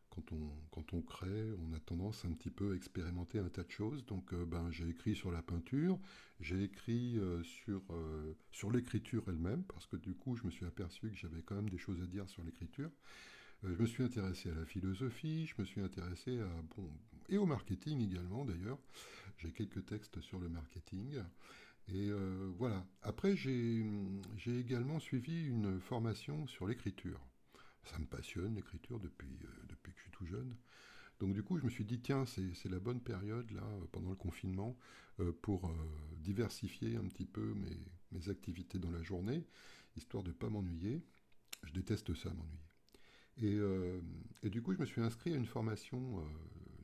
quand, 0.10 0.32
on, 0.32 0.52
quand 0.72 0.94
on 0.94 1.02
crée, 1.02 1.54
on 1.60 1.74
a 1.74 1.80
tendance 1.80 2.24
un 2.26 2.34
petit 2.34 2.52
peu 2.52 2.74
à 2.74 2.76
expérimenter 2.76 3.40
un 3.40 3.50
tas 3.50 3.64
de 3.64 3.72
choses. 3.72 4.06
Donc 4.06 4.34
ben, 4.34 4.70
j'ai 4.72 4.88
écrit 4.90 5.16
sur 5.16 5.32
la 5.32 5.42
peinture, 5.42 6.00
j'ai 6.40 6.64
écrit 6.64 7.20
sur, 7.44 7.82
sur 8.52 8.72
l'écriture 8.72 9.24
elle-même, 9.28 9.64
parce 9.64 9.88
que 9.88 9.98
du 9.98 10.14
coup 10.14 10.36
je 10.36 10.44
me 10.44 10.52
suis 10.52 10.66
aperçu 10.66 11.10
que 11.10 11.18
j'avais 11.18 11.42
quand 11.42 11.56
même 11.56 11.70
des 11.70 11.80
choses 11.80 12.02
à 12.02 12.06
dire 12.06 12.30
sur 12.30 12.44
l'écriture. 12.44 12.92
Euh, 13.64 13.76
je 13.76 13.82
me 13.82 13.86
suis 13.86 14.04
intéressé 14.04 14.50
à 14.50 14.56
la 14.56 14.66
philosophie, 14.66 15.46
je 15.46 15.56
me 15.60 15.66
suis 15.66 15.82
intéressé 15.82 16.40
à 16.40 16.50
bon 16.76 16.90
et 17.32 17.38
au 17.38 17.46
marketing 17.46 18.02
également 18.02 18.46
d'ailleurs. 18.46 18.78
J'ai 19.38 19.52
quelques 19.52 19.86
textes 19.86 20.22
sur 20.22 20.38
le 20.38 20.50
marketing. 20.50 21.16
Et 21.88 22.10
euh, 22.10 22.52
voilà. 22.58 22.86
Après, 23.02 23.36
j'ai 23.36 23.84
également 24.48 25.00
suivi 25.00 25.48
une 25.48 25.80
formation 25.80 26.46
sur 26.46 26.68
l'écriture. 26.68 27.20
Ça 27.86 27.98
me 27.98 28.06
passionne 28.06 28.54
l'écriture 28.54 29.00
depuis, 29.00 29.40
euh, 29.44 29.66
depuis 29.70 29.92
que 29.92 29.98
je 29.98 30.04
suis 30.04 30.12
tout 30.12 30.26
jeune. 30.26 30.56
Donc 31.20 31.34
du 31.34 31.42
coup, 31.42 31.58
je 31.58 31.64
me 31.64 31.70
suis 31.70 31.86
dit, 31.86 32.00
tiens, 32.00 32.26
c'est 32.26 32.70
la 32.70 32.80
bonne 32.80 33.02
période, 33.02 33.50
là, 33.52 33.64
pendant 33.92 34.10
le 34.10 34.16
confinement, 34.16 34.76
pour 35.44 35.72
diversifier 36.18 36.96
un 36.96 37.04
petit 37.04 37.26
peu 37.26 37.54
mes, 37.54 37.78
mes, 38.12 38.30
activités 38.30 38.80
dans 38.80 38.90
la 38.90 39.04
journée, 39.04 39.46
histoire 39.96 40.24
de 40.24 40.30
ne 40.30 40.34
pas 40.34 40.50
m'ennuyer. 40.50 41.04
Je 41.64 41.74
déteste 41.74 42.16
ça, 42.16 42.32
m'ennuyer. 42.34 42.72
Euh, 43.44 44.02
et, 44.44 44.50
du 44.50 44.62
coup, 44.62 44.74
je 44.74 44.80
me 44.80 44.86
suis 44.86 45.02
inscrit 45.02 45.34
à 45.34 45.38
une 45.38 45.46
formation 45.46 46.20
euh, 46.20 46.24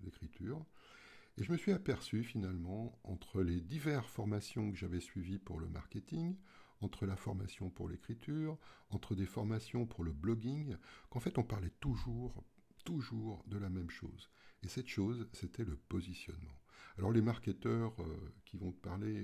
d'écriture. 0.01 0.65
Et 1.37 1.43
je 1.43 1.51
me 1.51 1.57
suis 1.57 1.71
aperçu 1.71 2.23
finalement, 2.23 2.99
entre 3.03 3.41
les 3.41 3.61
diverses 3.61 4.09
formations 4.09 4.71
que 4.71 4.77
j'avais 4.77 4.99
suivies 4.99 5.39
pour 5.39 5.59
le 5.59 5.67
marketing, 5.67 6.35
entre 6.81 7.05
la 7.05 7.15
formation 7.15 7.69
pour 7.69 7.89
l'écriture, 7.89 8.57
entre 8.89 9.15
des 9.15 9.25
formations 9.25 9.85
pour 9.85 10.03
le 10.03 10.13
blogging, 10.13 10.75
qu'en 11.09 11.19
fait 11.19 11.37
on 11.37 11.43
parlait 11.43 11.73
toujours, 11.79 12.43
toujours 12.85 13.43
de 13.47 13.57
la 13.57 13.69
même 13.69 13.89
chose. 13.89 14.29
Et 14.63 14.67
cette 14.67 14.87
chose, 14.87 15.27
c'était 15.33 15.65
le 15.65 15.75
positionnement. 15.75 16.59
Alors 16.97 17.11
les 17.11 17.21
marketeurs 17.21 17.93
euh, 17.99 18.33
qui 18.45 18.57
vont 18.57 18.71
te 18.71 18.79
parler 18.79 19.23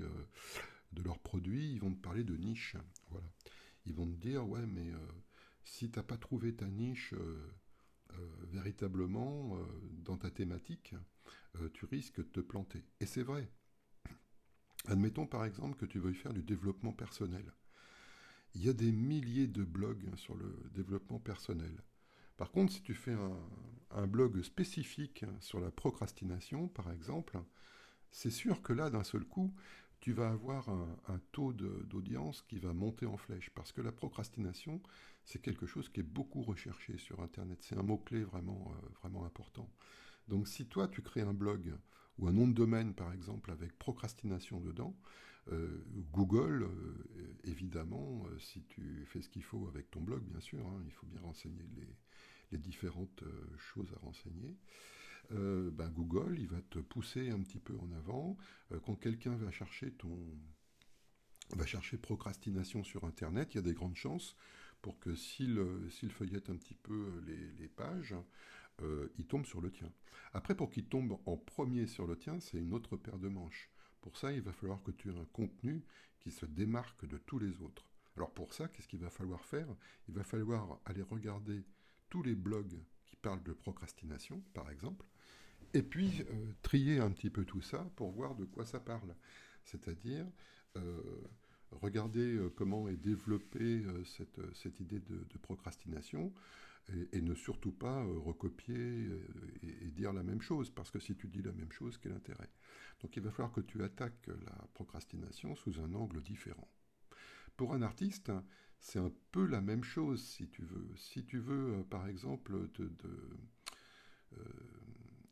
de 0.91 1.01
leurs 1.01 1.19
produits, 1.19 1.71
ils 1.71 1.79
vont 1.79 1.93
te 1.93 2.01
parler 2.01 2.23
de 2.23 2.35
niche. 2.37 2.75
Voilà. 3.09 3.27
Ils 3.85 3.93
vont 3.93 4.05
te 4.05 4.15
dire, 4.15 4.47
ouais, 4.47 4.65
mais 4.67 4.91
si 5.63 5.89
tu 5.89 5.97
n'as 5.97 6.03
pas 6.03 6.17
trouvé 6.17 6.53
ta 6.53 6.67
niche 6.67 7.13
euh, 7.13 7.17
euh, 7.17 7.53
véritablement 8.51 9.57
euh, 9.57 9.63
dans 10.03 10.17
ta 10.17 10.29
thématique, 10.29 10.95
tu 11.73 11.85
risques 11.85 12.17
de 12.17 12.23
te 12.23 12.39
planter. 12.39 12.83
Et 12.99 13.05
c'est 13.05 13.21
vrai. 13.21 13.47
Admettons 14.87 15.27
par 15.27 15.45
exemple 15.45 15.77
que 15.77 15.85
tu 15.85 15.99
veuilles 15.99 16.15
faire 16.15 16.33
du 16.33 16.41
développement 16.41 16.91
personnel. 16.91 17.53
Il 18.55 18.63
y 18.63 18.69
a 18.69 18.73
des 18.73 18.91
milliers 18.91 19.47
de 19.47 19.63
blogs 19.63 20.15
sur 20.15 20.35
le 20.35 20.69
développement 20.73 21.19
personnel. 21.19 21.83
Par 22.37 22.51
contre, 22.51 22.73
si 22.73 22.81
tu 22.81 22.93
fais 22.93 23.15
un, 23.91 24.07
blog 24.07 24.41
spécifique 24.41 25.25
sur 25.39 25.59
la 25.59 25.71
procrastination, 25.71 26.67
par 26.67 26.91
exemple, 26.91 27.39
c'est 28.09 28.31
sûr 28.31 28.61
que 28.61 28.73
là, 28.73 28.89
d'un 28.89 29.03
seul 29.03 29.23
coup, 29.23 29.53
tu 30.03 30.11
vas 30.11 30.31
avoir 30.31 30.67
un, 30.67 31.17
taux 31.31 31.53
d'audience 31.53 32.41
qui 32.41 32.59
va 32.59 32.73
monter 32.73 33.05
en 33.05 33.15
flèche. 33.15 33.49
Parce 33.51 33.71
que 33.71 33.79
la 33.79 33.93
procrastination, 33.93 34.81
c'est 35.23 35.41
quelque 35.41 35.65
chose 35.65 35.87
qui 35.87 36.01
est 36.01 36.03
beaucoup 36.03 36.41
recherché 36.41 36.97
sur 36.97 37.21
Internet. 37.21 37.59
C'est 37.61 37.77
un 37.77 37.83
mot-clé 37.83 38.25
vraiment, 38.25 38.69
euh, 38.69 38.89
vraiment 38.99 39.23
important. 39.23 39.71
Donc 40.27 40.49
si 40.49 40.65
toi, 40.65 40.89
tu 40.89 41.01
crées 41.01 41.21
un 41.21 41.33
blog 41.33 41.73
ou 42.17 42.27
un 42.27 42.33
nom 42.33 42.49
de 42.49 42.53
domaine, 42.53 42.93
par 42.93 43.13
exemple, 43.13 43.49
avec 43.49 43.79
procrastination 43.79 44.59
dedans, 44.59 44.93
euh, 45.53 45.85
Google, 46.11 46.63
euh, 46.63 47.37
évidemment, 47.45 48.25
si 48.39 48.61
tu 48.63 49.05
fais 49.05 49.21
ce 49.21 49.29
qu'il 49.29 49.43
faut 49.43 49.69
avec 49.69 49.89
ton 49.89 50.01
blog, 50.01 50.21
bien 50.23 50.41
sûr, 50.41 50.67
hein, 50.67 50.81
il 50.85 50.91
faut 50.91 51.07
bien 51.07 51.21
renseigner 51.21 51.63
les, 51.77 51.87
les 52.51 52.57
différentes 52.57 53.23
choses 53.57 53.93
à 53.95 53.99
renseigner. 53.99 54.57
Euh, 55.31 55.71
ben, 55.71 55.89
Google, 55.89 56.37
il 56.37 56.47
va 56.47 56.61
te 56.69 56.79
pousser 56.79 57.29
un 57.29 57.41
petit 57.41 57.59
peu 57.59 57.77
en 57.79 57.91
avant. 57.93 58.37
Euh, 58.71 58.79
quand 58.85 58.95
quelqu'un 58.95 59.35
va 59.35 59.51
chercher 59.51 59.91
ton 59.91 60.17
va 61.55 61.65
chercher 61.65 61.97
procrastination 61.97 62.83
sur 62.83 63.03
Internet, 63.03 63.53
il 63.53 63.57
y 63.57 63.59
a 63.59 63.63
des 63.63 63.73
grandes 63.73 63.95
chances 63.95 64.35
pour 64.81 64.99
que 64.99 65.13
s'il 65.13 65.57
feuillette 66.09 66.49
un 66.49 66.55
petit 66.55 66.73
peu 66.73 67.21
les, 67.25 67.67
pages, 67.67 68.15
euh, 68.81 69.09
il 69.17 69.25
tombe 69.25 69.45
sur 69.45 69.61
le 69.61 69.71
tien. 69.71 69.91
Après, 70.33 70.55
pour 70.55 70.71
qu'il 70.71 70.85
tombe 70.85 71.17
en 71.25 71.37
premier 71.37 71.85
sur 71.85 72.07
le 72.07 72.17
tien, 72.17 72.39
c'est 72.39 72.57
une 72.57 72.73
autre 72.73 72.97
paire 72.97 73.19
de 73.19 73.29
manches. 73.29 73.69
Pour 74.01 74.17
ça, 74.17 74.33
il 74.33 74.41
va 74.41 74.51
falloir 74.51 74.81
que 74.83 74.91
tu 74.91 75.09
aies 75.09 75.17
un 75.17 75.25
contenu 75.25 75.85
qui 76.19 76.31
se 76.31 76.45
démarque 76.45 77.05
de 77.07 77.17
tous 77.17 77.39
les 77.39 77.61
autres. 77.61 77.85
Alors 78.17 78.33
pour 78.33 78.53
ça, 78.53 78.67
qu'est-ce 78.67 78.87
qu'il 78.87 78.99
va 78.99 79.09
falloir 79.09 79.43
faire? 79.45 79.67
Il 80.07 80.13
va 80.13 80.23
falloir 80.23 80.79
aller 80.85 81.01
regarder 81.01 81.63
tous 82.09 82.23
les 82.23 82.35
blogs 82.35 82.79
qui 83.05 83.15
parlent 83.15 83.43
de 83.43 83.53
procrastination, 83.53 84.41
par 84.53 84.69
exemple, 84.69 85.05
et 85.73 85.81
puis, 85.81 86.23
euh, 86.29 86.53
trier 86.61 86.99
un 86.99 87.11
petit 87.11 87.29
peu 87.29 87.45
tout 87.45 87.61
ça 87.61 87.89
pour 87.95 88.11
voir 88.11 88.35
de 88.35 88.45
quoi 88.45 88.65
ça 88.65 88.79
parle. 88.79 89.15
C'est-à-dire, 89.63 90.25
euh, 90.77 91.01
regarder 91.71 92.35
euh, 92.35 92.49
comment 92.55 92.87
est 92.87 92.97
développée 92.97 93.83
cette, 94.05 94.39
cette, 94.55 94.79
idée 94.79 94.99
de, 94.99 95.37
procrastination 95.39 96.31
et, 97.11 97.21
ne 97.21 97.33
surtout 97.33 97.71
pas 97.71 98.03
recopier 98.03 99.09
et, 99.61 99.91
dire 99.91 100.13
la 100.13 100.21
même 100.21 100.41
chose, 100.41 100.69
parce 100.69 100.91
que 100.91 100.99
si 100.99 101.15
tu 101.15 101.27
dis 101.27 101.41
la 101.41 101.53
même 101.53 101.71
chose, 101.71 101.97
quel 101.97 102.11
intérêt? 102.11 102.49
Donc 103.01 103.15
il 103.15 103.23
va 103.23 103.31
falloir 103.31 103.51
que 103.51 103.61
tu 103.61 103.81
attaques 103.83 104.27
la 104.27 104.67
procrastination 104.73 105.55
sous 105.55 105.79
un 105.79 105.93
angle 105.93 106.21
différent. 106.21 106.67
Pour 107.57 107.73
un 107.73 107.81
artiste, 107.81 108.31
c'est 108.79 108.99
un 108.99 109.11
peu 109.31 109.45
la 109.45 109.61
même 109.61 109.83
chose, 109.83 110.23
si 110.23 110.49
tu 110.49 110.63
veux. 110.63 110.89
Si 110.97 111.23
tu 111.23 111.39
veux, 111.39 111.85
par 111.89 112.07
exemple, 112.07 112.69
de, 112.73 112.91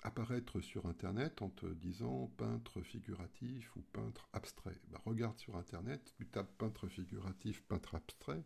apparaître 0.01 0.61
sur 0.61 0.85
Internet 0.87 1.41
en 1.41 1.49
te 1.49 1.65
disant 1.65 2.31
peintre 2.37 2.81
figuratif 2.81 3.75
ou 3.75 3.81
peintre 3.93 4.27
abstrait. 4.33 4.79
Bah, 4.89 5.01
regarde 5.05 5.37
sur 5.37 5.55
Internet, 5.55 6.13
tu 6.17 6.25
tapes 6.25 6.57
peintre 6.57 6.87
figuratif, 6.87 7.61
peintre 7.63 7.95
abstrait. 7.95 8.43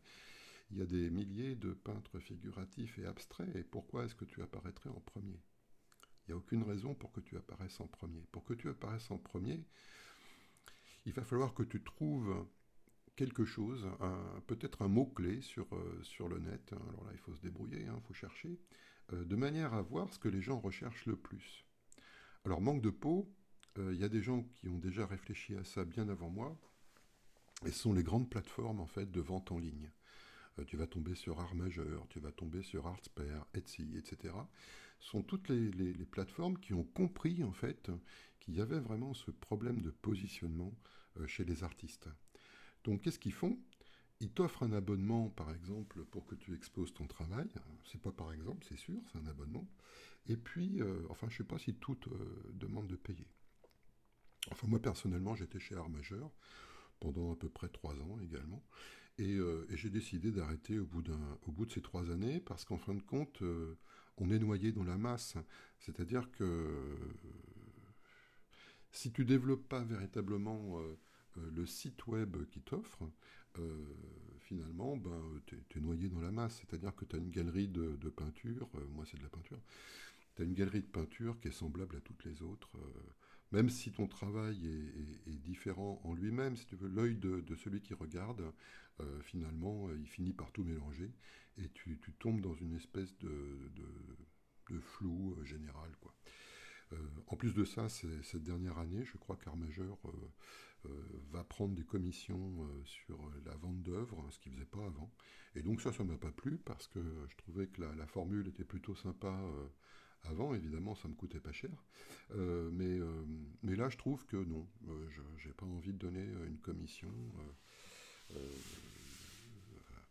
Il 0.71 0.77
y 0.77 0.81
a 0.81 0.85
des 0.85 1.09
milliers 1.09 1.55
de 1.55 1.73
peintres 1.73 2.19
figuratifs 2.19 2.97
et 2.97 3.05
abstraits. 3.05 3.55
Et 3.55 3.63
pourquoi 3.63 4.05
est-ce 4.05 4.15
que 4.15 4.25
tu 4.25 4.41
apparaîtrais 4.41 4.89
en 4.89 4.99
premier? 4.99 5.39
Il 6.27 6.31
n'y 6.31 6.33
a 6.33 6.37
aucune 6.37 6.63
raison 6.63 6.95
pour 6.95 7.11
que 7.11 7.21
tu 7.21 7.37
apparaisses 7.37 7.79
en 7.79 7.87
premier. 7.87 8.25
Pour 8.31 8.43
que 8.43 8.53
tu 8.53 8.67
apparaisses 8.69 9.11
en 9.11 9.17
premier, 9.17 9.63
il 11.05 11.13
va 11.13 11.23
falloir 11.23 11.53
que 11.53 11.63
tu 11.63 11.83
trouves 11.83 12.45
quelque 13.15 13.45
chose, 13.45 13.87
peut-être 14.47 14.81
un 14.81 14.87
mot-clé 14.87 15.39
sur, 15.41 15.73
euh, 15.73 15.99
sur 16.03 16.27
le 16.27 16.39
net. 16.39 16.73
Alors 16.73 17.05
là, 17.05 17.11
il 17.13 17.19
faut 17.19 17.33
se 17.33 17.41
débrouiller, 17.41 17.81
il 17.81 17.87
hein, 17.87 18.01
faut 18.07 18.13
chercher. 18.13 18.59
Euh, 19.13 19.23
de 19.23 19.35
manière 19.35 19.73
à 19.73 19.81
voir 19.81 20.11
ce 20.11 20.19
que 20.19 20.27
les 20.27 20.41
gens 20.41 20.59
recherchent 20.59 21.05
le 21.05 21.15
plus. 21.15 21.65
Alors 22.43 22.61
manque 22.61 22.81
de 22.81 22.89
peau, 22.89 23.31
euh, 23.77 23.93
il 23.93 23.99
y 23.99 24.03
a 24.03 24.09
des 24.09 24.21
gens 24.21 24.43
qui 24.55 24.67
ont 24.67 24.77
déjà 24.77 25.05
réfléchi 25.05 25.55
à 25.55 25.63
ça 25.63 25.85
bien 25.85 26.09
avant 26.09 26.29
moi, 26.29 26.57
et 27.65 27.71
ce 27.71 27.79
sont 27.79 27.93
les 27.93 28.03
grandes 28.03 28.29
plateformes 28.29 28.79
en 28.79 28.87
fait 28.87 29.11
de 29.11 29.21
vente 29.21 29.51
en 29.51 29.59
ligne. 29.59 29.91
Euh, 30.59 30.63
tu 30.65 30.77
vas 30.77 30.87
tomber 30.87 31.15
sur 31.15 31.39
Art 31.39 31.53
Majeur, 31.55 32.07
tu 32.09 32.19
vas 32.19 32.31
tomber 32.31 32.63
sur 32.63 32.87
Artspare, 32.87 33.47
Etsy, 33.53 33.95
etc. 33.97 34.33
Ce 34.99 35.09
sont 35.09 35.21
toutes 35.21 35.49
les, 35.49 35.69
les, 35.71 36.05
plateformes 36.05 36.57
qui 36.57 36.73
ont 36.73 36.83
compris 36.83 37.43
en 37.43 37.51
fait 37.51 37.91
qu'il 38.39 38.55
y 38.55 38.61
avait 38.61 38.79
vraiment 38.79 39.13
ce 39.13 39.29
problème 39.29 39.81
de 39.81 39.91
positionnement 39.91 40.73
chez 41.27 41.43
les 41.43 41.63
artistes. 41.63 42.07
Donc 42.85 43.01
qu'est-ce 43.01 43.19
qu'ils 43.19 43.33
font? 43.33 43.59
Il 44.21 44.29
t'offre 44.31 44.63
un 44.63 44.71
abonnement, 44.71 45.29
par 45.29 45.53
exemple, 45.53 46.05
pour 46.05 46.25
que 46.25 46.35
tu 46.35 46.53
exposes 46.53 46.93
ton 46.93 47.05
travail. 47.05 47.47
C'est 47.83 48.01
pas 48.01 48.11
par 48.11 48.31
exemple, 48.31 48.65
c'est 48.67 48.77
sûr, 48.77 48.99
c'est 49.11 49.19
un 49.19 49.27
abonnement. 49.27 49.67
Et 50.27 50.37
puis, 50.37 50.81
euh, 50.81 51.01
enfin, 51.09 51.27
je 51.29 51.37
sais 51.37 51.43
pas 51.43 51.59
si 51.59 51.75
tout 51.75 51.97
euh, 52.07 52.51
demande 52.53 52.87
de 52.87 52.95
payer. 52.95 53.27
Enfin, 54.51 54.67
moi 54.67 54.81
personnellement, 54.81 55.35
j'étais 55.35 55.59
chez 55.59 55.75
Art 55.75 55.89
Majeur 55.89 56.31
pendant 56.99 57.33
à 57.33 57.35
peu 57.35 57.49
près 57.49 57.69
trois 57.69 57.93
ans 57.95 58.19
également. 58.21 58.63
Euh, 59.19 59.65
et, 59.69 59.77
j'ai 59.77 59.89
décidé 59.89 60.31
d'arrêter 60.31 60.79
au, 60.79 60.85
bout 60.85 61.01
de 61.01 61.71
ces 61.71 61.81
trois 61.81 62.09
années 62.09 62.39
parce 62.39 62.65
qu'en 62.65 62.77
fin 62.77 62.93
de 62.93 63.01
compte, 63.01 63.41
on 64.17 64.29
est 64.29 64.39
noyé 64.39 64.71
dans 64.71 64.83
la 64.83 64.97
masse. 64.97 65.35
C'est-à-dire 65.79 66.31
que 66.31 66.97
si 68.91 69.11
tu 69.11 69.25
développes 69.25 69.67
pas 69.67 69.83
véritablement 69.83 70.79
le 71.35 71.65
site 71.65 72.07
web 72.07 72.45
qui 72.49 72.61
t'offre, 72.61 73.09
euh, 73.59 73.85
finalement, 74.39 74.97
ben, 74.97 75.21
tu 75.45 75.57
es, 75.75 75.79
noyé 75.79 76.09
dans 76.09 76.21
la 76.21 76.31
masse. 76.31 76.61
C'est-à-dire 76.61 76.95
que 76.95 77.05
tu 77.05 77.15
as 77.15 77.19
une 77.19 77.29
galerie 77.29 77.67
de, 77.67 78.09
peinture, 78.09 78.69
euh, 78.75 78.85
moi 78.93 79.05
c'est 79.05 79.17
de 79.17 79.23
la 79.23 79.29
peinture, 79.29 79.59
tu 80.35 80.41
as 80.41 80.45
une 80.45 80.53
galerie 80.53 80.81
de 80.81 80.87
peinture 80.87 81.39
qui 81.39 81.47
est 81.49 81.51
semblable 81.51 81.95
à 81.95 82.01
toutes 82.01 82.23
les 82.25 82.41
autres. 82.41 82.71
Euh, 82.75 82.89
même 83.51 83.69
si 83.69 83.91
ton 83.91 84.07
travail 84.07 84.67
est, 85.27 85.37
différent 85.43 86.01
en 86.03 86.13
lui-même, 86.13 86.57
si 86.57 86.65
tu 86.65 86.75
veux, 86.75 86.89
l'œil 86.89 87.15
de, 87.15 87.55
celui 87.55 87.79
qui 87.79 87.93
regarde, 87.93 88.43
finalement, 89.21 89.87
il 89.91 90.07
finit 90.07 90.33
par 90.33 90.51
tout 90.51 90.63
mélanger 90.63 91.13
et 91.57 91.69
tu, 91.69 91.99
tombes 92.17 92.41
dans 92.41 92.55
une 92.55 92.73
espèce 92.73 93.15
de, 93.19 93.71
de 94.71 94.79
flou 94.79 95.37
général. 95.45 95.91
Quoi. 96.01 96.13
En 97.27 97.35
plus 97.35 97.53
de 97.53 97.65
ça, 97.65 97.89
cette 97.89 98.43
dernière 98.43 98.77
année, 98.77 99.03
je 99.03 99.17
crois 99.17 99.35
qu'Armageur 99.35 99.97
euh, 100.85 100.89
va 101.31 101.43
prendre 101.43 101.75
des 101.75 101.83
commissions 101.83 102.63
euh, 102.63 102.85
sur 102.85 103.19
la 103.45 103.55
vente 103.55 103.81
d'œuvres, 103.81 104.25
ce 104.31 104.39
qu'il 104.39 104.51
ne 104.51 104.57
faisait 104.57 104.69
pas 104.69 104.85
avant. 104.85 105.11
Et 105.55 105.61
donc 105.61 105.81
ça, 105.81 105.91
ça 105.91 106.03
ne 106.03 106.11
m'a 106.11 106.17
pas 106.17 106.31
plu 106.31 106.57
parce 106.57 106.87
que 106.87 106.99
je 107.29 107.35
trouvais 107.37 107.67
que 107.67 107.81
la, 107.81 108.07
formule 108.07 108.47
était 108.47 108.63
plutôt 108.63 108.95
sympa 108.95 109.27
euh, 109.27 109.67
avant, 110.23 110.53
évidemment, 110.53 110.95
ça 110.95 111.07
me 111.07 111.15
coûtait 111.15 111.39
pas 111.39 111.51
cher. 111.51 111.83
mais, 112.31 112.97
là, 113.63 113.89
je 113.89 113.97
trouve 113.97 114.25
que 114.25 114.37
non, 114.37 114.67
je 115.09 115.47
n'ai 115.47 115.53
pas 115.53 115.65
envie 115.65 115.93
de 115.93 115.97
donner 115.97 116.25
une 116.47 116.57
commission 116.57 117.11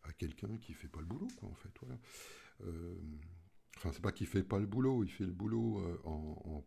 à 0.04 0.12
quelqu'un 0.12 0.56
qui 0.58 0.72
fait 0.72 0.86
pas 0.88 1.00
le 1.00 1.06
boulot, 1.06 1.26
quoi, 1.36 1.48
en 1.48 1.54
fait. 1.54 1.80
Enfin, 3.76 3.90
c'est 3.92 4.02
pas 4.02 4.12
qu'il 4.12 4.28
fait 4.28 4.44
pas 4.44 4.60
le 4.60 4.66
boulot, 4.66 5.02
il 5.02 5.10
fait 5.10 5.26
le 5.26 5.32
boulot 5.32 5.82
en, 6.04 6.64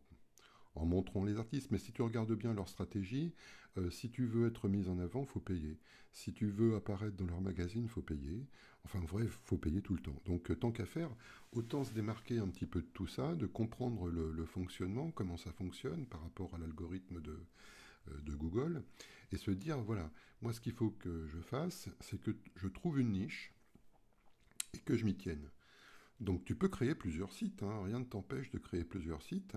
en 0.82 0.86
montrant 0.86 1.24
les 1.24 1.38
artistes. 1.38 1.72
Mais 1.72 1.78
si 1.78 1.92
tu 1.92 2.02
regardes 2.02 2.34
bien 2.34 2.54
leur 2.54 2.68
stratégie, 2.68 3.34
euh, 3.78 3.90
si 3.90 4.10
tu 4.10 4.26
veux 4.26 4.48
être 4.48 4.68
mis 4.68 4.88
en 4.88 5.00
avant, 5.00 5.26
faut 5.26 5.40
payer. 5.40 5.78
Si 6.12 6.34
tu 6.34 6.48
veux 6.48 6.76
apparaître 6.76 7.16
dans 7.16 7.26
leur 7.26 7.42
magazine, 7.42 7.88
faut 7.88 8.02
payer. 8.02 8.46
Enfin, 8.86 9.00
il 9.20 9.28
faut 9.28 9.58
payer 9.58 9.82
tout 9.82 9.94
le 9.94 10.02
temps. 10.02 10.20
Donc, 10.26 10.50
euh, 10.50 10.56
tant 10.56 10.72
qu'à 10.72 10.86
faire, 10.86 11.10
autant 11.52 11.84
se 11.84 11.94
démarquer 11.94 12.40
un 12.40 12.48
petit 12.48 12.66
peu 12.66 12.82
de 12.82 12.88
tout 12.88 13.08
ça, 13.08 13.36
de 13.36 13.46
comprendre 13.46 14.10
le, 14.10 14.46
fonctionnement, 14.46 15.12
comment 15.12 15.38
ça 15.38 15.52
fonctionne 15.52 16.06
par 16.06 16.22
rapport 16.22 16.54
à 16.56 16.58
l'algorithme 16.58 17.22
de, 17.22 17.38
euh, 18.10 18.22
de 18.22 18.34
Google, 18.34 18.84
et 19.32 19.38
se 19.38 19.52
dire, 19.52 19.78
voilà, 19.80 20.10
moi, 20.42 20.54
ce 20.54 20.62
qu'il 20.62 20.74
faut 20.74 20.92
que 20.92 21.28
je 21.28 21.40
fasse, 21.40 21.90
c'est 22.00 22.20
que 22.22 22.36
je 22.56 22.68
trouve 22.68 23.00
une 23.00 23.12
niche 23.12 23.54
et 24.74 24.80
que 24.80 24.96
je 24.96 25.06
m'y 25.06 25.16
tienne. 25.16 25.50
Donc 26.20 26.46
tu 26.46 26.56
peux 26.56 26.68
créer 26.68 26.96
plusieurs 26.96 27.32
sites, 27.32 27.62
hein. 27.62 27.84
rien 27.84 28.00
ne 28.00 28.06
t'empêche 28.06 28.50
de 28.50 28.58
créer 28.58 28.84
plusieurs 28.84 29.22
sites 29.22 29.56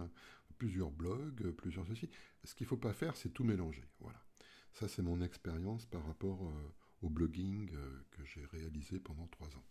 plusieurs 0.60 0.90
blogs, 0.90 1.50
plusieurs 1.52 1.86
ceci. 1.86 2.10
Ce 2.44 2.54
qu'il 2.54 2.66
ne 2.66 2.68
faut 2.68 2.76
pas 2.76 2.92
faire, 2.92 3.16
c'est 3.16 3.30
tout 3.30 3.44
mélanger. 3.44 3.82
Voilà. 4.00 4.22
Ça, 4.74 4.88
c'est 4.88 5.00
mon 5.00 5.22
expérience 5.22 5.86
par 5.86 6.04
rapport 6.06 6.46
euh, 6.46 6.74
au 7.00 7.08
blogging 7.08 7.70
euh, 7.72 8.00
que 8.10 8.22
j'ai 8.26 8.44
réalisé 8.44 9.00
pendant 9.00 9.26
trois 9.28 9.48
ans, 9.48 9.64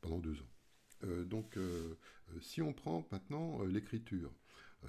pendant 0.00 0.20
deux 0.20 0.40
ans. 0.40 0.50
Euh, 1.02 1.24
donc, 1.24 1.58
si 2.40 2.62
on 2.62 2.72
prend 2.72 3.04
maintenant 3.10 3.64
l'écriture, 3.64 4.32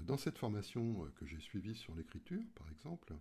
dans 0.01 0.17
cette 0.17 0.37
formation 0.37 1.09
que 1.15 1.25
j'ai 1.25 1.39
suivie 1.39 1.75
sur 1.75 1.95
l'écriture, 1.95 2.43
par 2.53 2.69
exemple, 2.69 3.13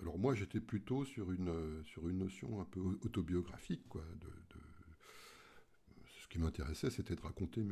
alors 0.00 0.18
moi 0.18 0.34
j'étais 0.34 0.60
plutôt 0.60 1.04
sur 1.04 1.30
une, 1.30 1.84
sur 1.84 2.08
une 2.08 2.18
notion 2.18 2.60
un 2.60 2.64
peu 2.64 2.80
autobiographique, 2.80 3.86
quoi, 3.88 4.02
de, 4.20 4.51
qui 6.32 6.38
m'intéressait, 6.38 6.88
c'était 6.88 7.14
de 7.14 7.20
raconter 7.20 7.62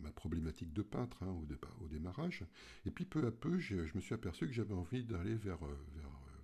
ma 0.00 0.10
problématique 0.10 0.72
de 0.72 0.82
peintre 0.82 1.22
hein, 1.22 1.32
au, 1.80 1.86
démarrage. 1.86 2.44
Et 2.84 2.90
puis 2.90 3.04
peu 3.04 3.24
à 3.24 3.30
peu, 3.30 3.60
je 3.60 3.76
me 3.94 4.00
suis 4.00 4.12
aperçu 4.12 4.48
que 4.48 4.52
j'avais 4.52 4.74
envie 4.74 5.04
d'aller 5.04 5.36
vers, 5.36 5.64
euh, 5.64 5.78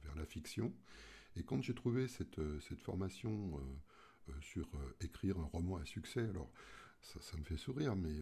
vers, 0.04 0.14
la 0.14 0.25
fiction. 0.25 0.73
Et 1.35 1.42
quand 1.42 1.61
j'ai 1.61 1.75
trouvé 1.75 2.06
cette, 2.06 2.38
euh, 2.38 2.61
formation 2.78 3.61
euh, 4.28 4.33
sur 4.40 4.71
écrire 5.00 5.38
un 5.40 5.45
roman 5.45 5.76
à 5.76 5.85
succès, 5.85 6.21
alors 6.21 6.50
ça, 7.02 7.37
me 7.37 7.42
fait 7.45 7.56
sourire, 7.56 7.97
mais, 7.97 8.14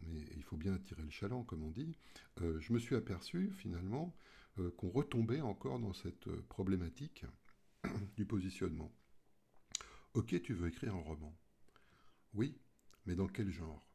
mais 0.00 0.24
il 0.34 0.42
faut 0.42 0.56
bien 0.56 0.72
attirer 0.72 1.02
le 1.02 1.10
chaland, 1.10 1.44
comme 1.44 1.62
on 1.62 1.70
dit, 1.70 1.96
euh, 2.40 2.58
je 2.60 2.72
me 2.72 2.78
suis 2.78 2.96
aperçu 2.96 3.52
finalement 3.52 4.16
euh, 4.58 4.70
qu'on 4.70 4.88
retombait 4.88 5.42
encore 5.42 5.78
dans 5.78 5.92
cette 5.92 6.30
problématique 6.48 7.26
du 8.16 8.24
positionnement. 8.24 8.90
Ok, 10.14 10.40
tu 10.42 10.54
veux 10.54 10.68
écrire 10.68 10.94
un 10.94 11.02
roman. 11.02 11.36
Oui, 12.34 12.58
mais 13.06 13.14
dans 13.14 13.28
quel 13.28 13.50
genre? 13.50 13.86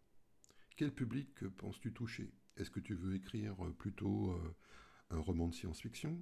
Quel 0.76 0.94
public 0.94 1.48
penses-tu 1.58 1.94
toucher? 1.94 2.34
Est-ce 2.58 2.70
que 2.70 2.80
tu 2.80 2.94
veux 2.94 3.16
écrire 3.16 3.56
plutôt 3.78 4.36
un 5.10 5.20
roman 5.20 5.48
de 5.48 5.54
science-fiction? 5.54 6.22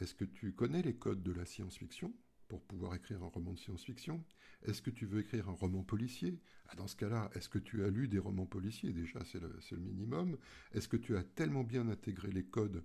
Est-ce 0.00 0.14
que 0.14 0.24
tu 0.24 0.52
connais 0.52 0.82
les 0.82 0.96
codes 0.96 1.22
de 1.22 1.32
la 1.32 1.44
science-fiction 1.44 2.12
pour 2.48 2.62
pouvoir 2.62 2.94
écrire 2.94 3.22
un 3.22 3.28
roman 3.28 3.52
de 3.52 3.58
science-fiction? 3.58 4.24
Est-ce 4.62 4.82
que 4.82 4.90
tu 4.90 5.06
veux 5.06 5.20
écrire 5.20 5.48
un 5.48 5.52
roman 5.52 5.82
policier? 5.82 6.40
Ah, 6.68 6.74
Dans 6.74 6.86
ce 6.86 6.96
cas-là, 6.96 7.30
est-ce 7.34 7.48
que 7.48 7.58
tu 7.58 7.84
as 7.84 7.90
lu 7.90 8.08
des 8.08 8.18
romans 8.18 8.46
policiers? 8.46 8.92
Déjà, 8.92 9.20
c'est 9.24 9.40
le, 9.40 9.78
minimum. 9.78 10.36
Est-ce 10.72 10.88
que 10.88 10.96
tu 10.96 11.16
as 11.16 11.22
tellement 11.22 11.64
bien 11.64 11.88
intégré 11.88 12.30
les 12.30 12.44
codes 12.44 12.84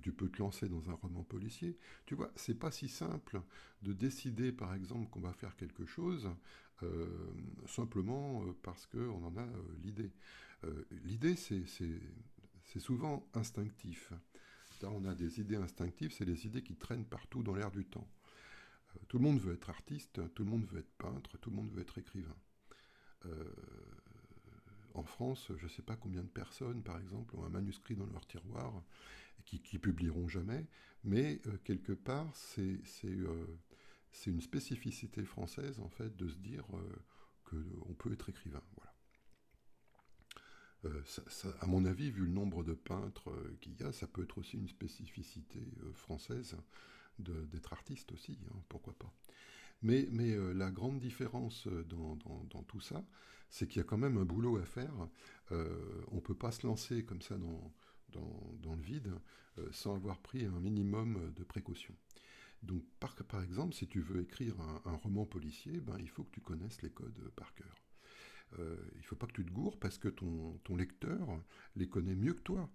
tu 0.00 0.12
peux 0.12 0.28
te 0.28 0.38
lancer 0.38 0.68
dans 0.68 0.90
un 0.90 0.94
roman 0.94 1.22
policier 1.22 1.76
Tu 2.06 2.14
vois, 2.14 2.30
c'est 2.36 2.58
pas 2.58 2.70
si 2.70 2.88
simple 2.88 3.40
de 3.82 3.92
décider, 3.92 4.52
par 4.52 4.74
exemple, 4.74 5.08
qu'on 5.10 5.20
va 5.20 5.32
faire 5.32 5.56
quelque 5.56 5.86
chose 5.86 6.28
euh, 6.82 7.06
simplement 7.66 8.44
euh, 8.44 8.54
parce 8.62 8.86
qu'on 8.86 9.24
en 9.24 9.34
a 9.36 9.42
euh, 9.42 9.62
l'idée. 9.82 10.12
l'idée, 11.04 11.36
c'est 11.36 12.80
souvent 12.80 13.26
instinctif. 13.34 14.12
On 14.82 15.04
a 15.06 15.14
des 15.14 15.40
idées 15.40 15.56
instinctives, 15.56 16.12
c'est 16.12 16.24
des 16.24 16.46
idées 16.46 16.62
qui 16.62 16.76
traînent 16.76 17.06
partout 17.06 17.42
dans 17.42 17.54
l'air 17.54 17.70
du 17.70 17.84
temps. 17.84 18.08
Tout 19.08 19.18
le 19.18 19.24
monde 19.24 19.40
veut 19.40 19.54
être 19.54 19.70
artiste, 19.70 20.20
tout 20.34 20.44
le 20.44 20.50
monde 20.50 20.66
veut 20.66 20.80
être 20.80 20.92
peintre, 20.98 21.38
tout 21.38 21.50
le 21.50 21.56
monde 21.56 21.70
veut 21.70 21.80
être 21.80 21.98
écrivain. 21.98 22.36
En 24.96 25.04
France, 25.04 25.52
je 25.56 25.64
ne 25.64 25.70
sais 25.70 25.82
pas 25.82 25.96
combien 25.96 26.22
de 26.22 26.28
personnes, 26.28 26.82
par 26.82 26.98
exemple, 26.98 27.36
ont 27.36 27.44
un 27.44 27.48
manuscrit 27.48 27.96
dans 27.96 28.06
leur 28.06 28.26
tiroir 28.26 28.82
qui, 29.44 29.60
qui 29.60 29.78
publieront 29.78 30.28
jamais, 30.28 30.66
mais 31.04 31.40
euh, 31.46 31.56
quelque 31.64 31.92
part, 31.92 32.34
c'est 32.34 32.80
euh, 33.04 33.46
une 34.26 34.40
spécificité 34.40 35.24
française, 35.24 35.78
en 35.80 35.88
fait, 35.88 36.16
de 36.16 36.28
se 36.28 36.36
dire 36.36 36.66
qu'on 37.44 37.94
peut 37.94 38.12
être 38.12 38.28
écrivain. 38.28 38.62
À 41.60 41.66
mon 41.66 41.84
avis, 41.84 42.12
vu 42.12 42.22
le 42.22 42.30
nombre 42.30 42.62
de 42.62 42.74
peintres 42.74 43.32
qu'il 43.60 43.74
y 43.74 43.82
a, 43.82 43.92
ça 43.92 44.06
peut 44.06 44.22
être 44.22 44.38
aussi 44.38 44.56
une 44.56 44.68
spécificité 44.68 45.60
française 45.94 46.56
d'être 47.18 47.72
artiste 47.72 48.12
aussi, 48.12 48.38
hein, 48.50 48.62
pourquoi 48.68 48.94
pas. 48.96 49.12
Mais, 49.82 50.08
euh, 50.12 50.52
la 50.52 50.70
grande 50.70 50.98
différence 50.98 51.66
euh, 51.66 51.84
dans, 51.84 52.62
tout 52.64 52.80
ça, 52.80 53.04
c'est 53.50 53.68
qu'il 53.68 53.78
y 53.78 53.80
a 53.80 53.84
quand 53.84 53.98
même 53.98 54.16
un 54.16 54.24
boulot 54.24 54.56
à 54.56 54.64
faire. 54.64 55.08
Euh, 55.52 56.02
on 56.10 56.16
ne 56.16 56.20
peut 56.20 56.34
pas 56.34 56.50
se 56.50 56.66
lancer 56.66 57.04
comme 57.04 57.22
ça 57.22 57.36
dans, 57.38 57.72
le 58.74 58.82
vide 58.82 59.12
sans 59.70 59.94
avoir 59.94 60.20
pris 60.20 60.44
un 60.44 60.60
minimum 60.60 61.32
de 61.34 61.44
précautions. 61.44 61.94
Donc, 62.62 62.82
par, 63.00 63.42
exemple, 63.42 63.74
si 63.74 63.86
tu 63.86 64.00
veux 64.00 64.20
écrire 64.20 64.54
un, 64.60 64.96
roman 64.96 65.24
policier, 65.24 65.80
ben, 65.80 65.96
il 65.98 66.08
faut 66.08 66.24
que 66.24 66.30
tu 66.30 66.40
connaisses 66.40 66.82
les 66.82 66.90
codes 66.90 67.30
par 67.36 67.54
cœur. 67.54 67.74
il 68.58 68.98
ne 68.98 69.02
faut 69.02 69.16
pas 69.16 69.26
que 69.26 69.32
tu 69.32 69.44
te 69.44 69.50
gourres 69.50 69.78
parce 69.78 69.98
que 69.98 70.08
ton 70.08 70.76
lecteur 70.76 71.26
les 71.74 71.88
connaît 71.88 72.14
mieux 72.16 72.34
que 72.34 72.42
toi, 72.42 72.68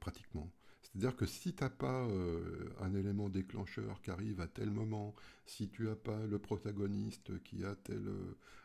pratiquement. 0.00 0.50
C'est-à-dire 0.82 1.16
que 1.16 1.26
si 1.26 1.54
tu 1.54 1.62
n'as 1.62 1.70
pas 1.70 2.06
euh, 2.06 2.70
un 2.80 2.94
élément 2.94 3.28
déclencheur 3.28 4.00
qui 4.02 4.10
arrive 4.10 4.40
à 4.40 4.48
tel 4.48 4.70
moment, 4.70 5.14
si 5.46 5.68
tu 5.68 5.84
n'as 5.84 5.96
pas 5.96 6.26
le 6.26 6.38
protagoniste 6.38 7.42
qui 7.42 7.64
a 7.64 7.74
telle, 7.76 8.08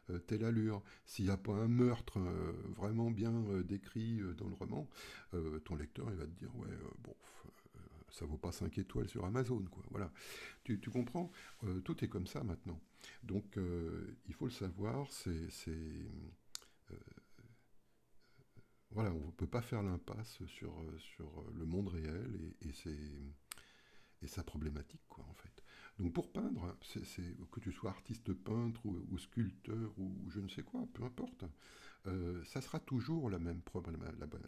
euh, 0.10 0.20
telle 0.20 0.46
allure, 0.46 0.82
s'il 1.06 1.26
n'y 1.26 1.32
a 1.32 1.38
pas 1.38 1.54
un 1.54 1.68
meurtre 1.68 2.18
euh, 2.20 2.54
vraiment 2.76 3.12
bien 3.12 3.34
décrit 3.64 4.22
dans 4.38 4.48
le 4.48 4.56
roman, 4.56 4.88
ton 5.66 5.76
lecteur 5.76 6.08
il 6.12 6.18
va 6.18 6.26
te 6.26 6.40
dire 6.40 6.56
ouais 6.58 6.70
bon 7.04 7.16
ça 8.10 8.26
vaut 8.26 8.38
pas 8.38 8.52
5 8.52 8.78
étoiles 8.78 9.10
sur 9.10 9.26
Amazon 9.26 9.64
quoi. 9.72 9.84
Voilà. 9.90 10.12
Tu, 10.64 10.80
tu 10.80 10.92
comprends? 10.92 11.32
Tout 11.84 12.06
est 12.06 12.08
comme 12.08 12.28
ça 12.28 12.44
maintenant. 12.44 12.80
Donc 13.24 13.58
il 14.28 14.34
faut 14.36 14.46
le 14.46 14.52
savoir, 14.52 15.08
c'est 15.12 15.50
voilà, 18.94 19.12
on 19.12 19.26
ne 19.26 19.32
peut 19.32 19.48
pas 19.48 19.62
faire 19.62 19.82
l'impasse 19.82 20.46
sur, 20.46 20.80
euh, 20.82 20.98
sur 21.00 21.26
euh, 21.26 21.54
le 21.56 21.66
monde 21.66 21.88
réel 21.88 22.54
et, 22.62 22.70
et, 24.22 24.28
sa 24.28 24.44
problématique, 24.44 25.02
quoi, 25.10 25.26
en 25.30 25.34
fait. 25.34 25.64
Donc 26.00 26.14
pour 26.14 26.32
peindre, 26.32 26.78
c'est, 26.82 27.38
que 27.52 27.60
tu 27.60 27.72
sois 27.72 27.90
artiste 27.90 28.34
peintre 28.34 28.86
ou, 28.86 29.18
sculpteur 29.18 29.92
ou, 29.98 30.30
je 30.30 30.40
ne 30.40 30.48
sais 30.48 30.64
quoi, 30.64 30.88
peu 30.94 31.04
importe, 31.04 31.44
euh, 32.08 32.44
ça 32.46 32.62
sera 32.62 32.80
toujours 32.80 33.30
la 33.30 33.40
même, 33.40 33.62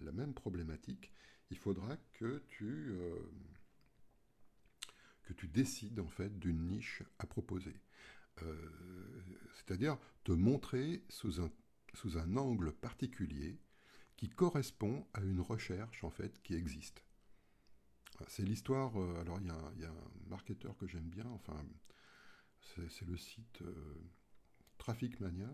la, 0.04 0.12
même 0.12 0.34
problématique. 0.34 1.12
Il 1.52 1.58
faudra 1.58 1.98
que 2.14 2.44
tu, 2.48 2.96
que 5.24 5.34
tu 5.34 5.48
décides 5.48 6.00
en 6.00 6.08
fait 6.08 6.40
d'une 6.40 6.66
niche 6.66 7.04
à 7.20 7.28
proposer. 7.28 7.76
c'est-à-dire 9.54 9.98
te 10.24 10.32
montrer 10.32 11.04
sous 11.10 11.42
un, 11.42 11.52
sous 11.94 12.18
un 12.18 12.38
angle 12.38 12.72
particulier 12.72 13.60
qui 14.18 14.30
correspond 14.30 15.06
à 15.14 15.22
une 15.22 15.42
recherche 15.42 16.04
en 16.04 16.10
fait 16.10 16.42
qui 16.42 16.56
existe. 16.56 17.04
C'est 18.28 18.44
l'histoire. 18.44 19.00
Euh, 19.00 19.22
alors 19.22 19.40
il 19.42 19.48
y, 19.48 19.86
a 19.86 19.90
un 19.90 20.30
marketeur 20.30 20.78
que 20.78 20.88
j'aime 20.88 21.10
bien. 21.10 21.26
Enfin, 21.32 21.62
c'est 22.62 23.06
le 23.06 23.18
site 23.18 23.62
euh, 23.62 23.96
Traffic 24.78 25.20
Mania. 25.20 25.50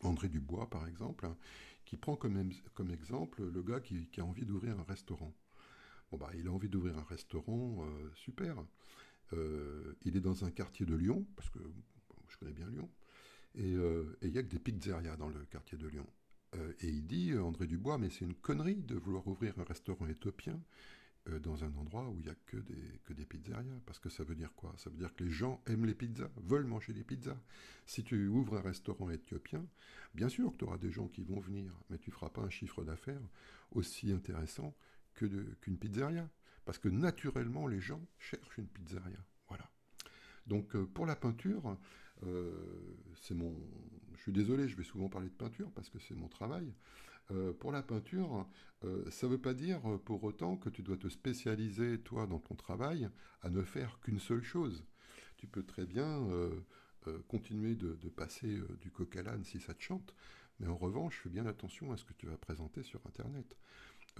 André 0.00 0.28
Dubois, 0.28 0.70
par 0.70 0.86
exemple, 0.86 1.26
hein, 1.26 1.36
qui 1.84 1.96
prend 1.96 2.14
comme, 2.14 2.36
exemple 2.92 3.42
le 3.42 3.62
gars 3.64 3.80
qui, 3.80 4.08
a 4.18 4.24
envie 4.24 4.46
d'ouvrir 4.46 4.78
un 4.78 4.84
restaurant. 4.84 5.34
Bon, 6.12 6.18
bah, 6.18 6.30
il 6.34 6.46
a 6.46 6.52
envie 6.52 6.68
d'ouvrir 6.68 6.96
un 6.96 7.02
restaurant, 7.02 7.84
euh, 7.84 8.10
super. 8.14 8.64
il 9.32 10.16
est 10.16 10.20
dans 10.20 10.44
un 10.44 10.52
quartier 10.52 10.86
de 10.86 10.94
Lyon, 10.94 11.26
parce 11.34 11.50
que 11.50 11.58
je 12.28 12.36
connais 12.36 12.52
bien 12.52 12.68
Lyon, 12.68 12.88
et 13.56 13.72
il 13.72 14.30
n'y 14.30 14.38
a 14.38 14.42
que 14.44 14.48
des 14.48 14.60
pizzerias 14.60 15.16
dans 15.16 15.30
le 15.30 15.44
quartier 15.46 15.76
de 15.76 15.88
Lyon. 15.88 16.06
Euh, 16.54 16.72
et 16.80 16.88
il 16.88 17.06
dit, 17.06 17.32
euh, 17.32 17.42
André 17.42 17.66
Dubois, 17.66 17.98
mais 17.98 18.10
c'est 18.10 18.24
une 18.24 18.34
connerie 18.34 18.76
de 18.76 18.96
vouloir 18.96 19.26
ouvrir 19.26 19.58
un 19.58 19.64
restaurant 19.64 20.06
éthiopien 20.06 20.58
euh, 21.28 21.38
dans 21.38 21.64
un 21.64 21.74
endroit 21.76 22.08
où 22.08 22.18
il 22.18 22.24
n'y 22.24 22.30
a 22.30 22.34
que 22.46 22.56
des, 22.56 23.00
que 23.04 23.12
des 23.12 23.26
pizzerias. 23.26 23.80
Parce 23.84 23.98
que 23.98 24.08
ça 24.08 24.24
veut 24.24 24.34
dire 24.34 24.54
quoi? 24.54 24.74
Ça 24.78 24.88
veut 24.90 24.96
dire 24.96 25.14
que 25.14 25.24
les 25.24 25.30
gens 25.30 25.62
aiment 25.66 25.84
les 25.84 25.94
pizzas, 25.94 26.30
veulent 26.36 26.66
manger 26.66 26.92
des 26.92 27.04
pizzas. 27.04 27.38
Si 27.86 28.02
tu 28.02 28.28
ouvres 28.28 28.56
un 28.56 28.62
restaurant 28.62 29.10
éthiopien, 29.10 29.64
bien 30.14 30.28
sûr 30.28 30.52
que 30.52 30.58
tu 30.58 30.64
auras 30.64 30.78
des 30.78 30.90
gens 30.90 31.08
qui 31.08 31.22
vont 31.22 31.40
venir, 31.40 31.72
mais 31.90 31.98
tu 31.98 32.10
ne 32.10 32.14
feras 32.14 32.30
pas 32.30 32.42
un 32.42 32.50
chiffre 32.50 32.82
d'affaires 32.82 33.20
aussi 33.72 34.10
intéressant 34.12 34.74
qu'une 35.14 35.76
pizzeria. 35.78 36.28
Parce 36.64 36.78
que 36.78 36.88
naturellement, 36.88 37.66
les 37.66 37.80
gens 37.80 38.00
cherchent 38.18 38.58
une 38.58 38.66
pizzeria. 38.66 39.18
Voilà. 39.48 39.70
Donc 40.46 40.76
pour 40.76 41.06
la 41.06 41.16
peinture, 41.16 41.78
c'est 43.14 43.34
mon, 43.34 43.54
je 44.16 44.22
suis 44.22 44.32
désolé, 44.32 44.68
je 44.68 44.76
vais 44.76 44.84
souvent 44.84 45.08
parler 45.08 45.28
de 45.28 45.34
peinture 45.34 45.70
parce 45.72 45.88
que 45.88 45.98
c'est 45.98 46.14
mon 46.14 46.28
travail. 46.28 46.74
Euh, 47.30 47.52
pour 47.52 47.72
la 47.72 47.82
peinture, 47.82 48.46
euh, 48.84 49.08
ça 49.10 49.26
ne 49.26 49.32
veut 49.32 49.40
pas 49.40 49.54
dire 49.54 49.80
pour 50.04 50.24
autant 50.24 50.56
que 50.56 50.70
tu 50.70 50.82
dois 50.82 50.96
te 50.96 51.08
spécialiser, 51.08 51.98
toi, 52.00 52.26
dans 52.26 52.38
ton 52.38 52.54
travail, 52.54 53.08
à 53.42 53.50
ne 53.50 53.62
faire 53.62 54.00
qu'une 54.00 54.18
seule 54.18 54.42
chose. 54.42 54.84
Tu 55.36 55.46
peux 55.46 55.62
très 55.62 55.86
bien 55.86 56.26
euh, 56.30 56.50
continuer 57.28 57.74
de, 57.74 57.94
passer 58.08 58.60
du 58.80 58.90
coq 58.90 59.16
à 59.16 59.22
l'âne 59.22 59.44
si 59.44 59.60
ça 59.60 59.72
te 59.72 59.82
chante, 59.82 60.14
mais 60.58 60.66
en 60.66 60.76
revanche, 60.76 61.20
fais 61.22 61.30
bien 61.30 61.46
attention 61.46 61.92
à 61.92 61.96
ce 61.96 62.04
que 62.04 62.12
tu 62.12 62.26
vas 62.26 62.36
présenter 62.36 62.82
sur 62.82 63.00
Internet. 63.06 63.56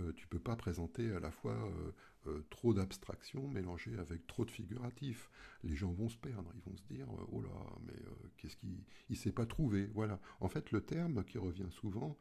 Euh, 0.00 0.12
tu 0.16 0.26
peux 0.26 0.38
pas 0.38 0.56
présenter 0.56 1.10
à 1.12 1.20
la 1.20 1.30
fois 1.30 1.54
euh, 1.54 1.92
euh, 2.26 2.46
trop 2.50 2.74
d'abstraction 2.74 3.48
mélangées 3.48 3.96
avec 3.98 4.26
trop 4.26 4.44
de 4.44 4.50
figuratif. 4.50 5.30
Les 5.64 5.74
gens 5.74 5.92
vont 5.92 6.08
se 6.08 6.16
perdre, 6.16 6.50
ils 6.54 6.70
vont 6.70 6.76
se 6.76 6.82
dire 6.84 7.06
oh 7.32 7.40
là, 7.42 7.48
mais 7.86 7.98
qu'est-ce 8.36 8.56
qu'il 8.56 8.82
il 9.08 9.16
s'est 9.16 9.32
pas 9.32 9.46
trouvé. 9.46 9.86
Voilà. 9.94 10.20
En 10.40 10.48
fait, 10.48 10.70
le 10.70 10.80
terme 10.80 11.24
qui 11.24 11.38
revient 11.38 11.70
souvent 11.70 12.16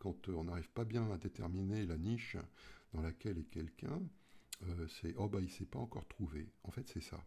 quand 0.00 0.28
on 0.30 0.44
n'arrive 0.44 0.68
pas 0.70 0.84
bien 0.84 1.12
à 1.12 1.16
déterminer 1.16 1.86
la 1.86 1.96
niche 1.96 2.36
dans 2.92 3.00
laquelle 3.00 3.38
est 3.38 3.48
quelqu'un, 3.50 4.02
c'est 4.88 5.14
oh 5.16 5.28
bah 5.28 5.38
il 5.40 5.48
s'est 5.48 5.64
pas 5.64 5.78
encore 5.78 6.08
trouvé. 6.08 6.50
En 6.64 6.72
fait, 6.72 6.88
c'est 6.88 7.00
ça. 7.00 7.24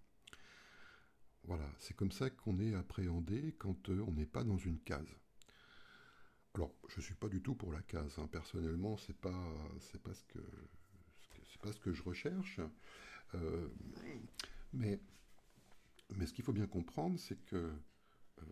Voilà, 1.45 1.67
c'est 1.79 1.95
comme 1.95 2.11
ça 2.11 2.29
qu'on 2.29 2.59
est 2.59 2.75
appréhendé 2.75 3.55
quand 3.57 3.87
on 3.87 4.11
n'est 4.11 4.25
pas 4.25 4.43
dans 4.43 4.57
une 4.57 4.79
case. 4.79 5.15
Alors, 6.55 6.73
je 6.89 6.97
ne 6.97 7.01
suis 7.01 7.15
pas 7.15 7.29
du 7.29 7.41
tout 7.41 7.55
pour 7.55 7.71
la 7.71 7.81
case. 7.81 8.19
Hein. 8.19 8.27
Personnellement, 8.27 8.97
pas, 9.21 9.55
c'est 9.79 10.01
pas 10.01 10.13
ce 10.13 10.23
que, 10.25 10.39
c'est 11.45 11.61
pas 11.61 11.71
ce 11.71 11.79
que 11.79 11.93
je 11.93 12.03
recherche. 12.03 12.59
Euh, 13.35 13.69
mais, 14.73 14.99
mais 16.15 16.25
ce 16.25 16.33
qu'il 16.33 16.43
faut 16.43 16.53
bien 16.53 16.67
comprendre, 16.67 17.17
c'est 17.19 17.41
que 17.45 17.55
euh, 17.55 18.43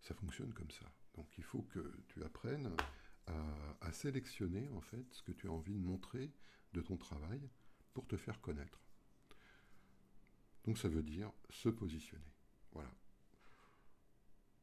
ça 0.00 0.14
fonctionne 0.14 0.52
comme 0.54 0.70
ça. 0.70 0.86
Donc, 1.14 1.26
il 1.36 1.44
faut 1.44 1.62
que 1.62 2.00
tu 2.08 2.22
apprennes 2.24 2.74
à, 3.26 3.76
à, 3.82 3.92
sélectionner 3.92 4.68
en 4.70 4.80
fait 4.80 5.04
ce 5.12 5.22
que 5.22 5.32
tu 5.32 5.46
as 5.48 5.52
envie 5.52 5.74
de 5.74 5.84
montrer 5.84 6.32
de 6.72 6.80
ton 6.80 6.96
travail 6.96 7.50
pour 7.92 8.06
te 8.06 8.16
faire 8.16 8.40
connaître. 8.40 8.80
Donc, 10.64 10.78
ça 10.78 10.88
veut 10.88 11.02
dire 11.02 11.32
se 11.50 11.68
positionner. 11.68 12.32
Voilà. 12.72 12.90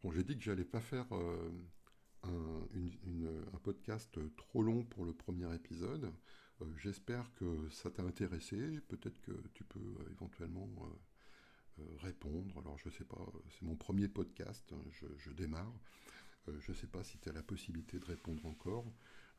Bon, 0.04 0.12
j'ai 0.12 0.24
dit 0.24 0.38
que 0.38 0.44
j'allais 0.44 0.64
pas 0.64 0.82
faire 0.82 1.08
euh, 1.12 1.50
podcast 3.64 4.20
trop 4.38 4.62
long 4.62 4.84
pour 4.84 5.06
le 5.06 5.14
premier 5.14 5.54
épisode. 5.56 6.14
J'espère 6.78 7.34
que 7.36 7.68
ça 7.70 7.90
t'a 7.90 8.04
intéressé. 8.04 8.80
Peut-être 8.88 9.20
que 9.22 9.32
tu 9.54 9.64
peux 9.64 9.96
éventuellement 10.12 10.70
répondre. 12.00 12.60
Alors 12.60 12.78
je 12.78 12.90
sais 12.90 13.04
pas, 13.06 13.26
c'est 13.50 13.64
mon 13.64 13.76
premier 13.76 14.08
podcast, 14.08 14.72
hein, 14.72 14.82
je, 15.18 15.32
démarre. 15.32 15.74
je 16.48 16.72
ne 16.72 16.76
sais 16.76 16.88
pas 16.88 17.04
si 17.04 17.18
tu 17.18 17.30
as 17.30 17.34
la 17.34 17.44
possibilité 17.44 18.00
de 18.00 18.06
répondre 18.06 18.46
encore. 18.46 18.86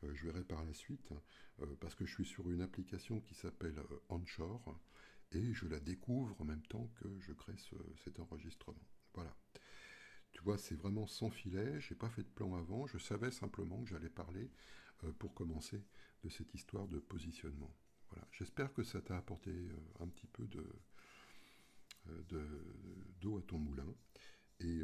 je 0.03 0.25
verrai 0.25 0.43
par 0.43 0.63
la 0.65 0.73
suite, 0.73 1.13
parce 1.79 1.95
que 1.95 2.05
je 2.05 2.13
suis 2.13 2.25
sur 2.25 2.49
une 2.49 2.61
application 2.61 3.21
qui 3.21 3.33
s'appelle 3.33 3.81
Onshore 4.09 4.77
et 5.31 5.53
je 5.53 5.67
la 5.67 5.79
découvre 5.79 6.35
en 6.39 6.45
même 6.45 6.65
temps 6.67 6.91
que 7.01 7.19
je 7.19 7.33
crée 7.33 7.55
cet 8.03 8.19
enregistrement. 8.19 8.85
Voilà. 9.13 9.35
Tu 10.31 10.41
vois, 10.41 10.57
c'est 10.57 10.75
vraiment 10.75 11.07
sans 11.07 11.29
filet, 11.29 11.79
j'ai 11.81 11.95
pas 11.95 12.09
fait 12.09 12.23
de 12.23 12.29
plan 12.29 12.55
avant, 12.55 12.87
je 12.87 12.97
savais 12.97 13.31
simplement 13.31 13.81
que 13.83 13.89
j'allais 13.89 14.09
parler 14.09 14.49
euh, 15.03 15.11
pour 15.13 15.33
commencer 15.33 15.83
de 16.23 16.29
cette 16.29 16.53
histoire 16.53 16.87
de 16.87 16.99
positionnement. 16.99 17.73
Voilà. 18.09 18.27
J'espère 18.31 18.73
que 18.73 18.83
ça 18.83 19.01
t'a 19.01 19.17
apporté 19.17 19.51
euh, 19.51 20.03
un 20.03 20.07
petit 20.07 20.27
peu 20.27 20.47
de 20.47 20.65
euh, 22.07 22.63
d'eau 23.21 23.37
à 23.37 23.41
ton 23.43 23.59
moulin. 23.59 23.93
Et, 24.61 24.81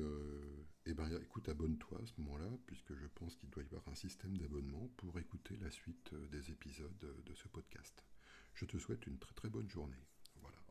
et 0.85 0.93
ben, 0.93 1.11
écoute, 1.21 1.49
abonne-toi 1.49 1.99
à 2.01 2.05
ce 2.05 2.13
moment-là, 2.19 2.49
puisque 2.65 2.95
je 2.95 3.07
pense 3.07 3.35
qu'il 3.35 3.49
doit 3.49 3.61
y 3.61 3.65
avoir 3.65 3.85
un 3.89 3.95
système 3.95 4.37
d'abonnement 4.37 4.87
pour 4.95 5.19
écouter 5.19 5.57
la 5.57 5.69
suite 5.69 6.13
des 6.31 6.49
épisodes 6.49 6.97
de 7.25 7.33
ce 7.33 7.49
podcast. 7.49 8.05
Je 8.53 8.63
te 8.63 8.77
souhaite 8.77 9.05
une 9.05 9.19
très 9.19 9.33
très 9.33 9.49
bonne 9.49 9.69
journée. 9.69 10.07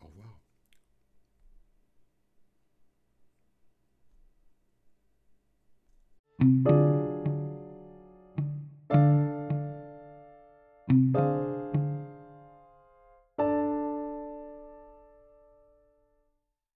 Au 0.00 0.06
revoir. 0.06 0.40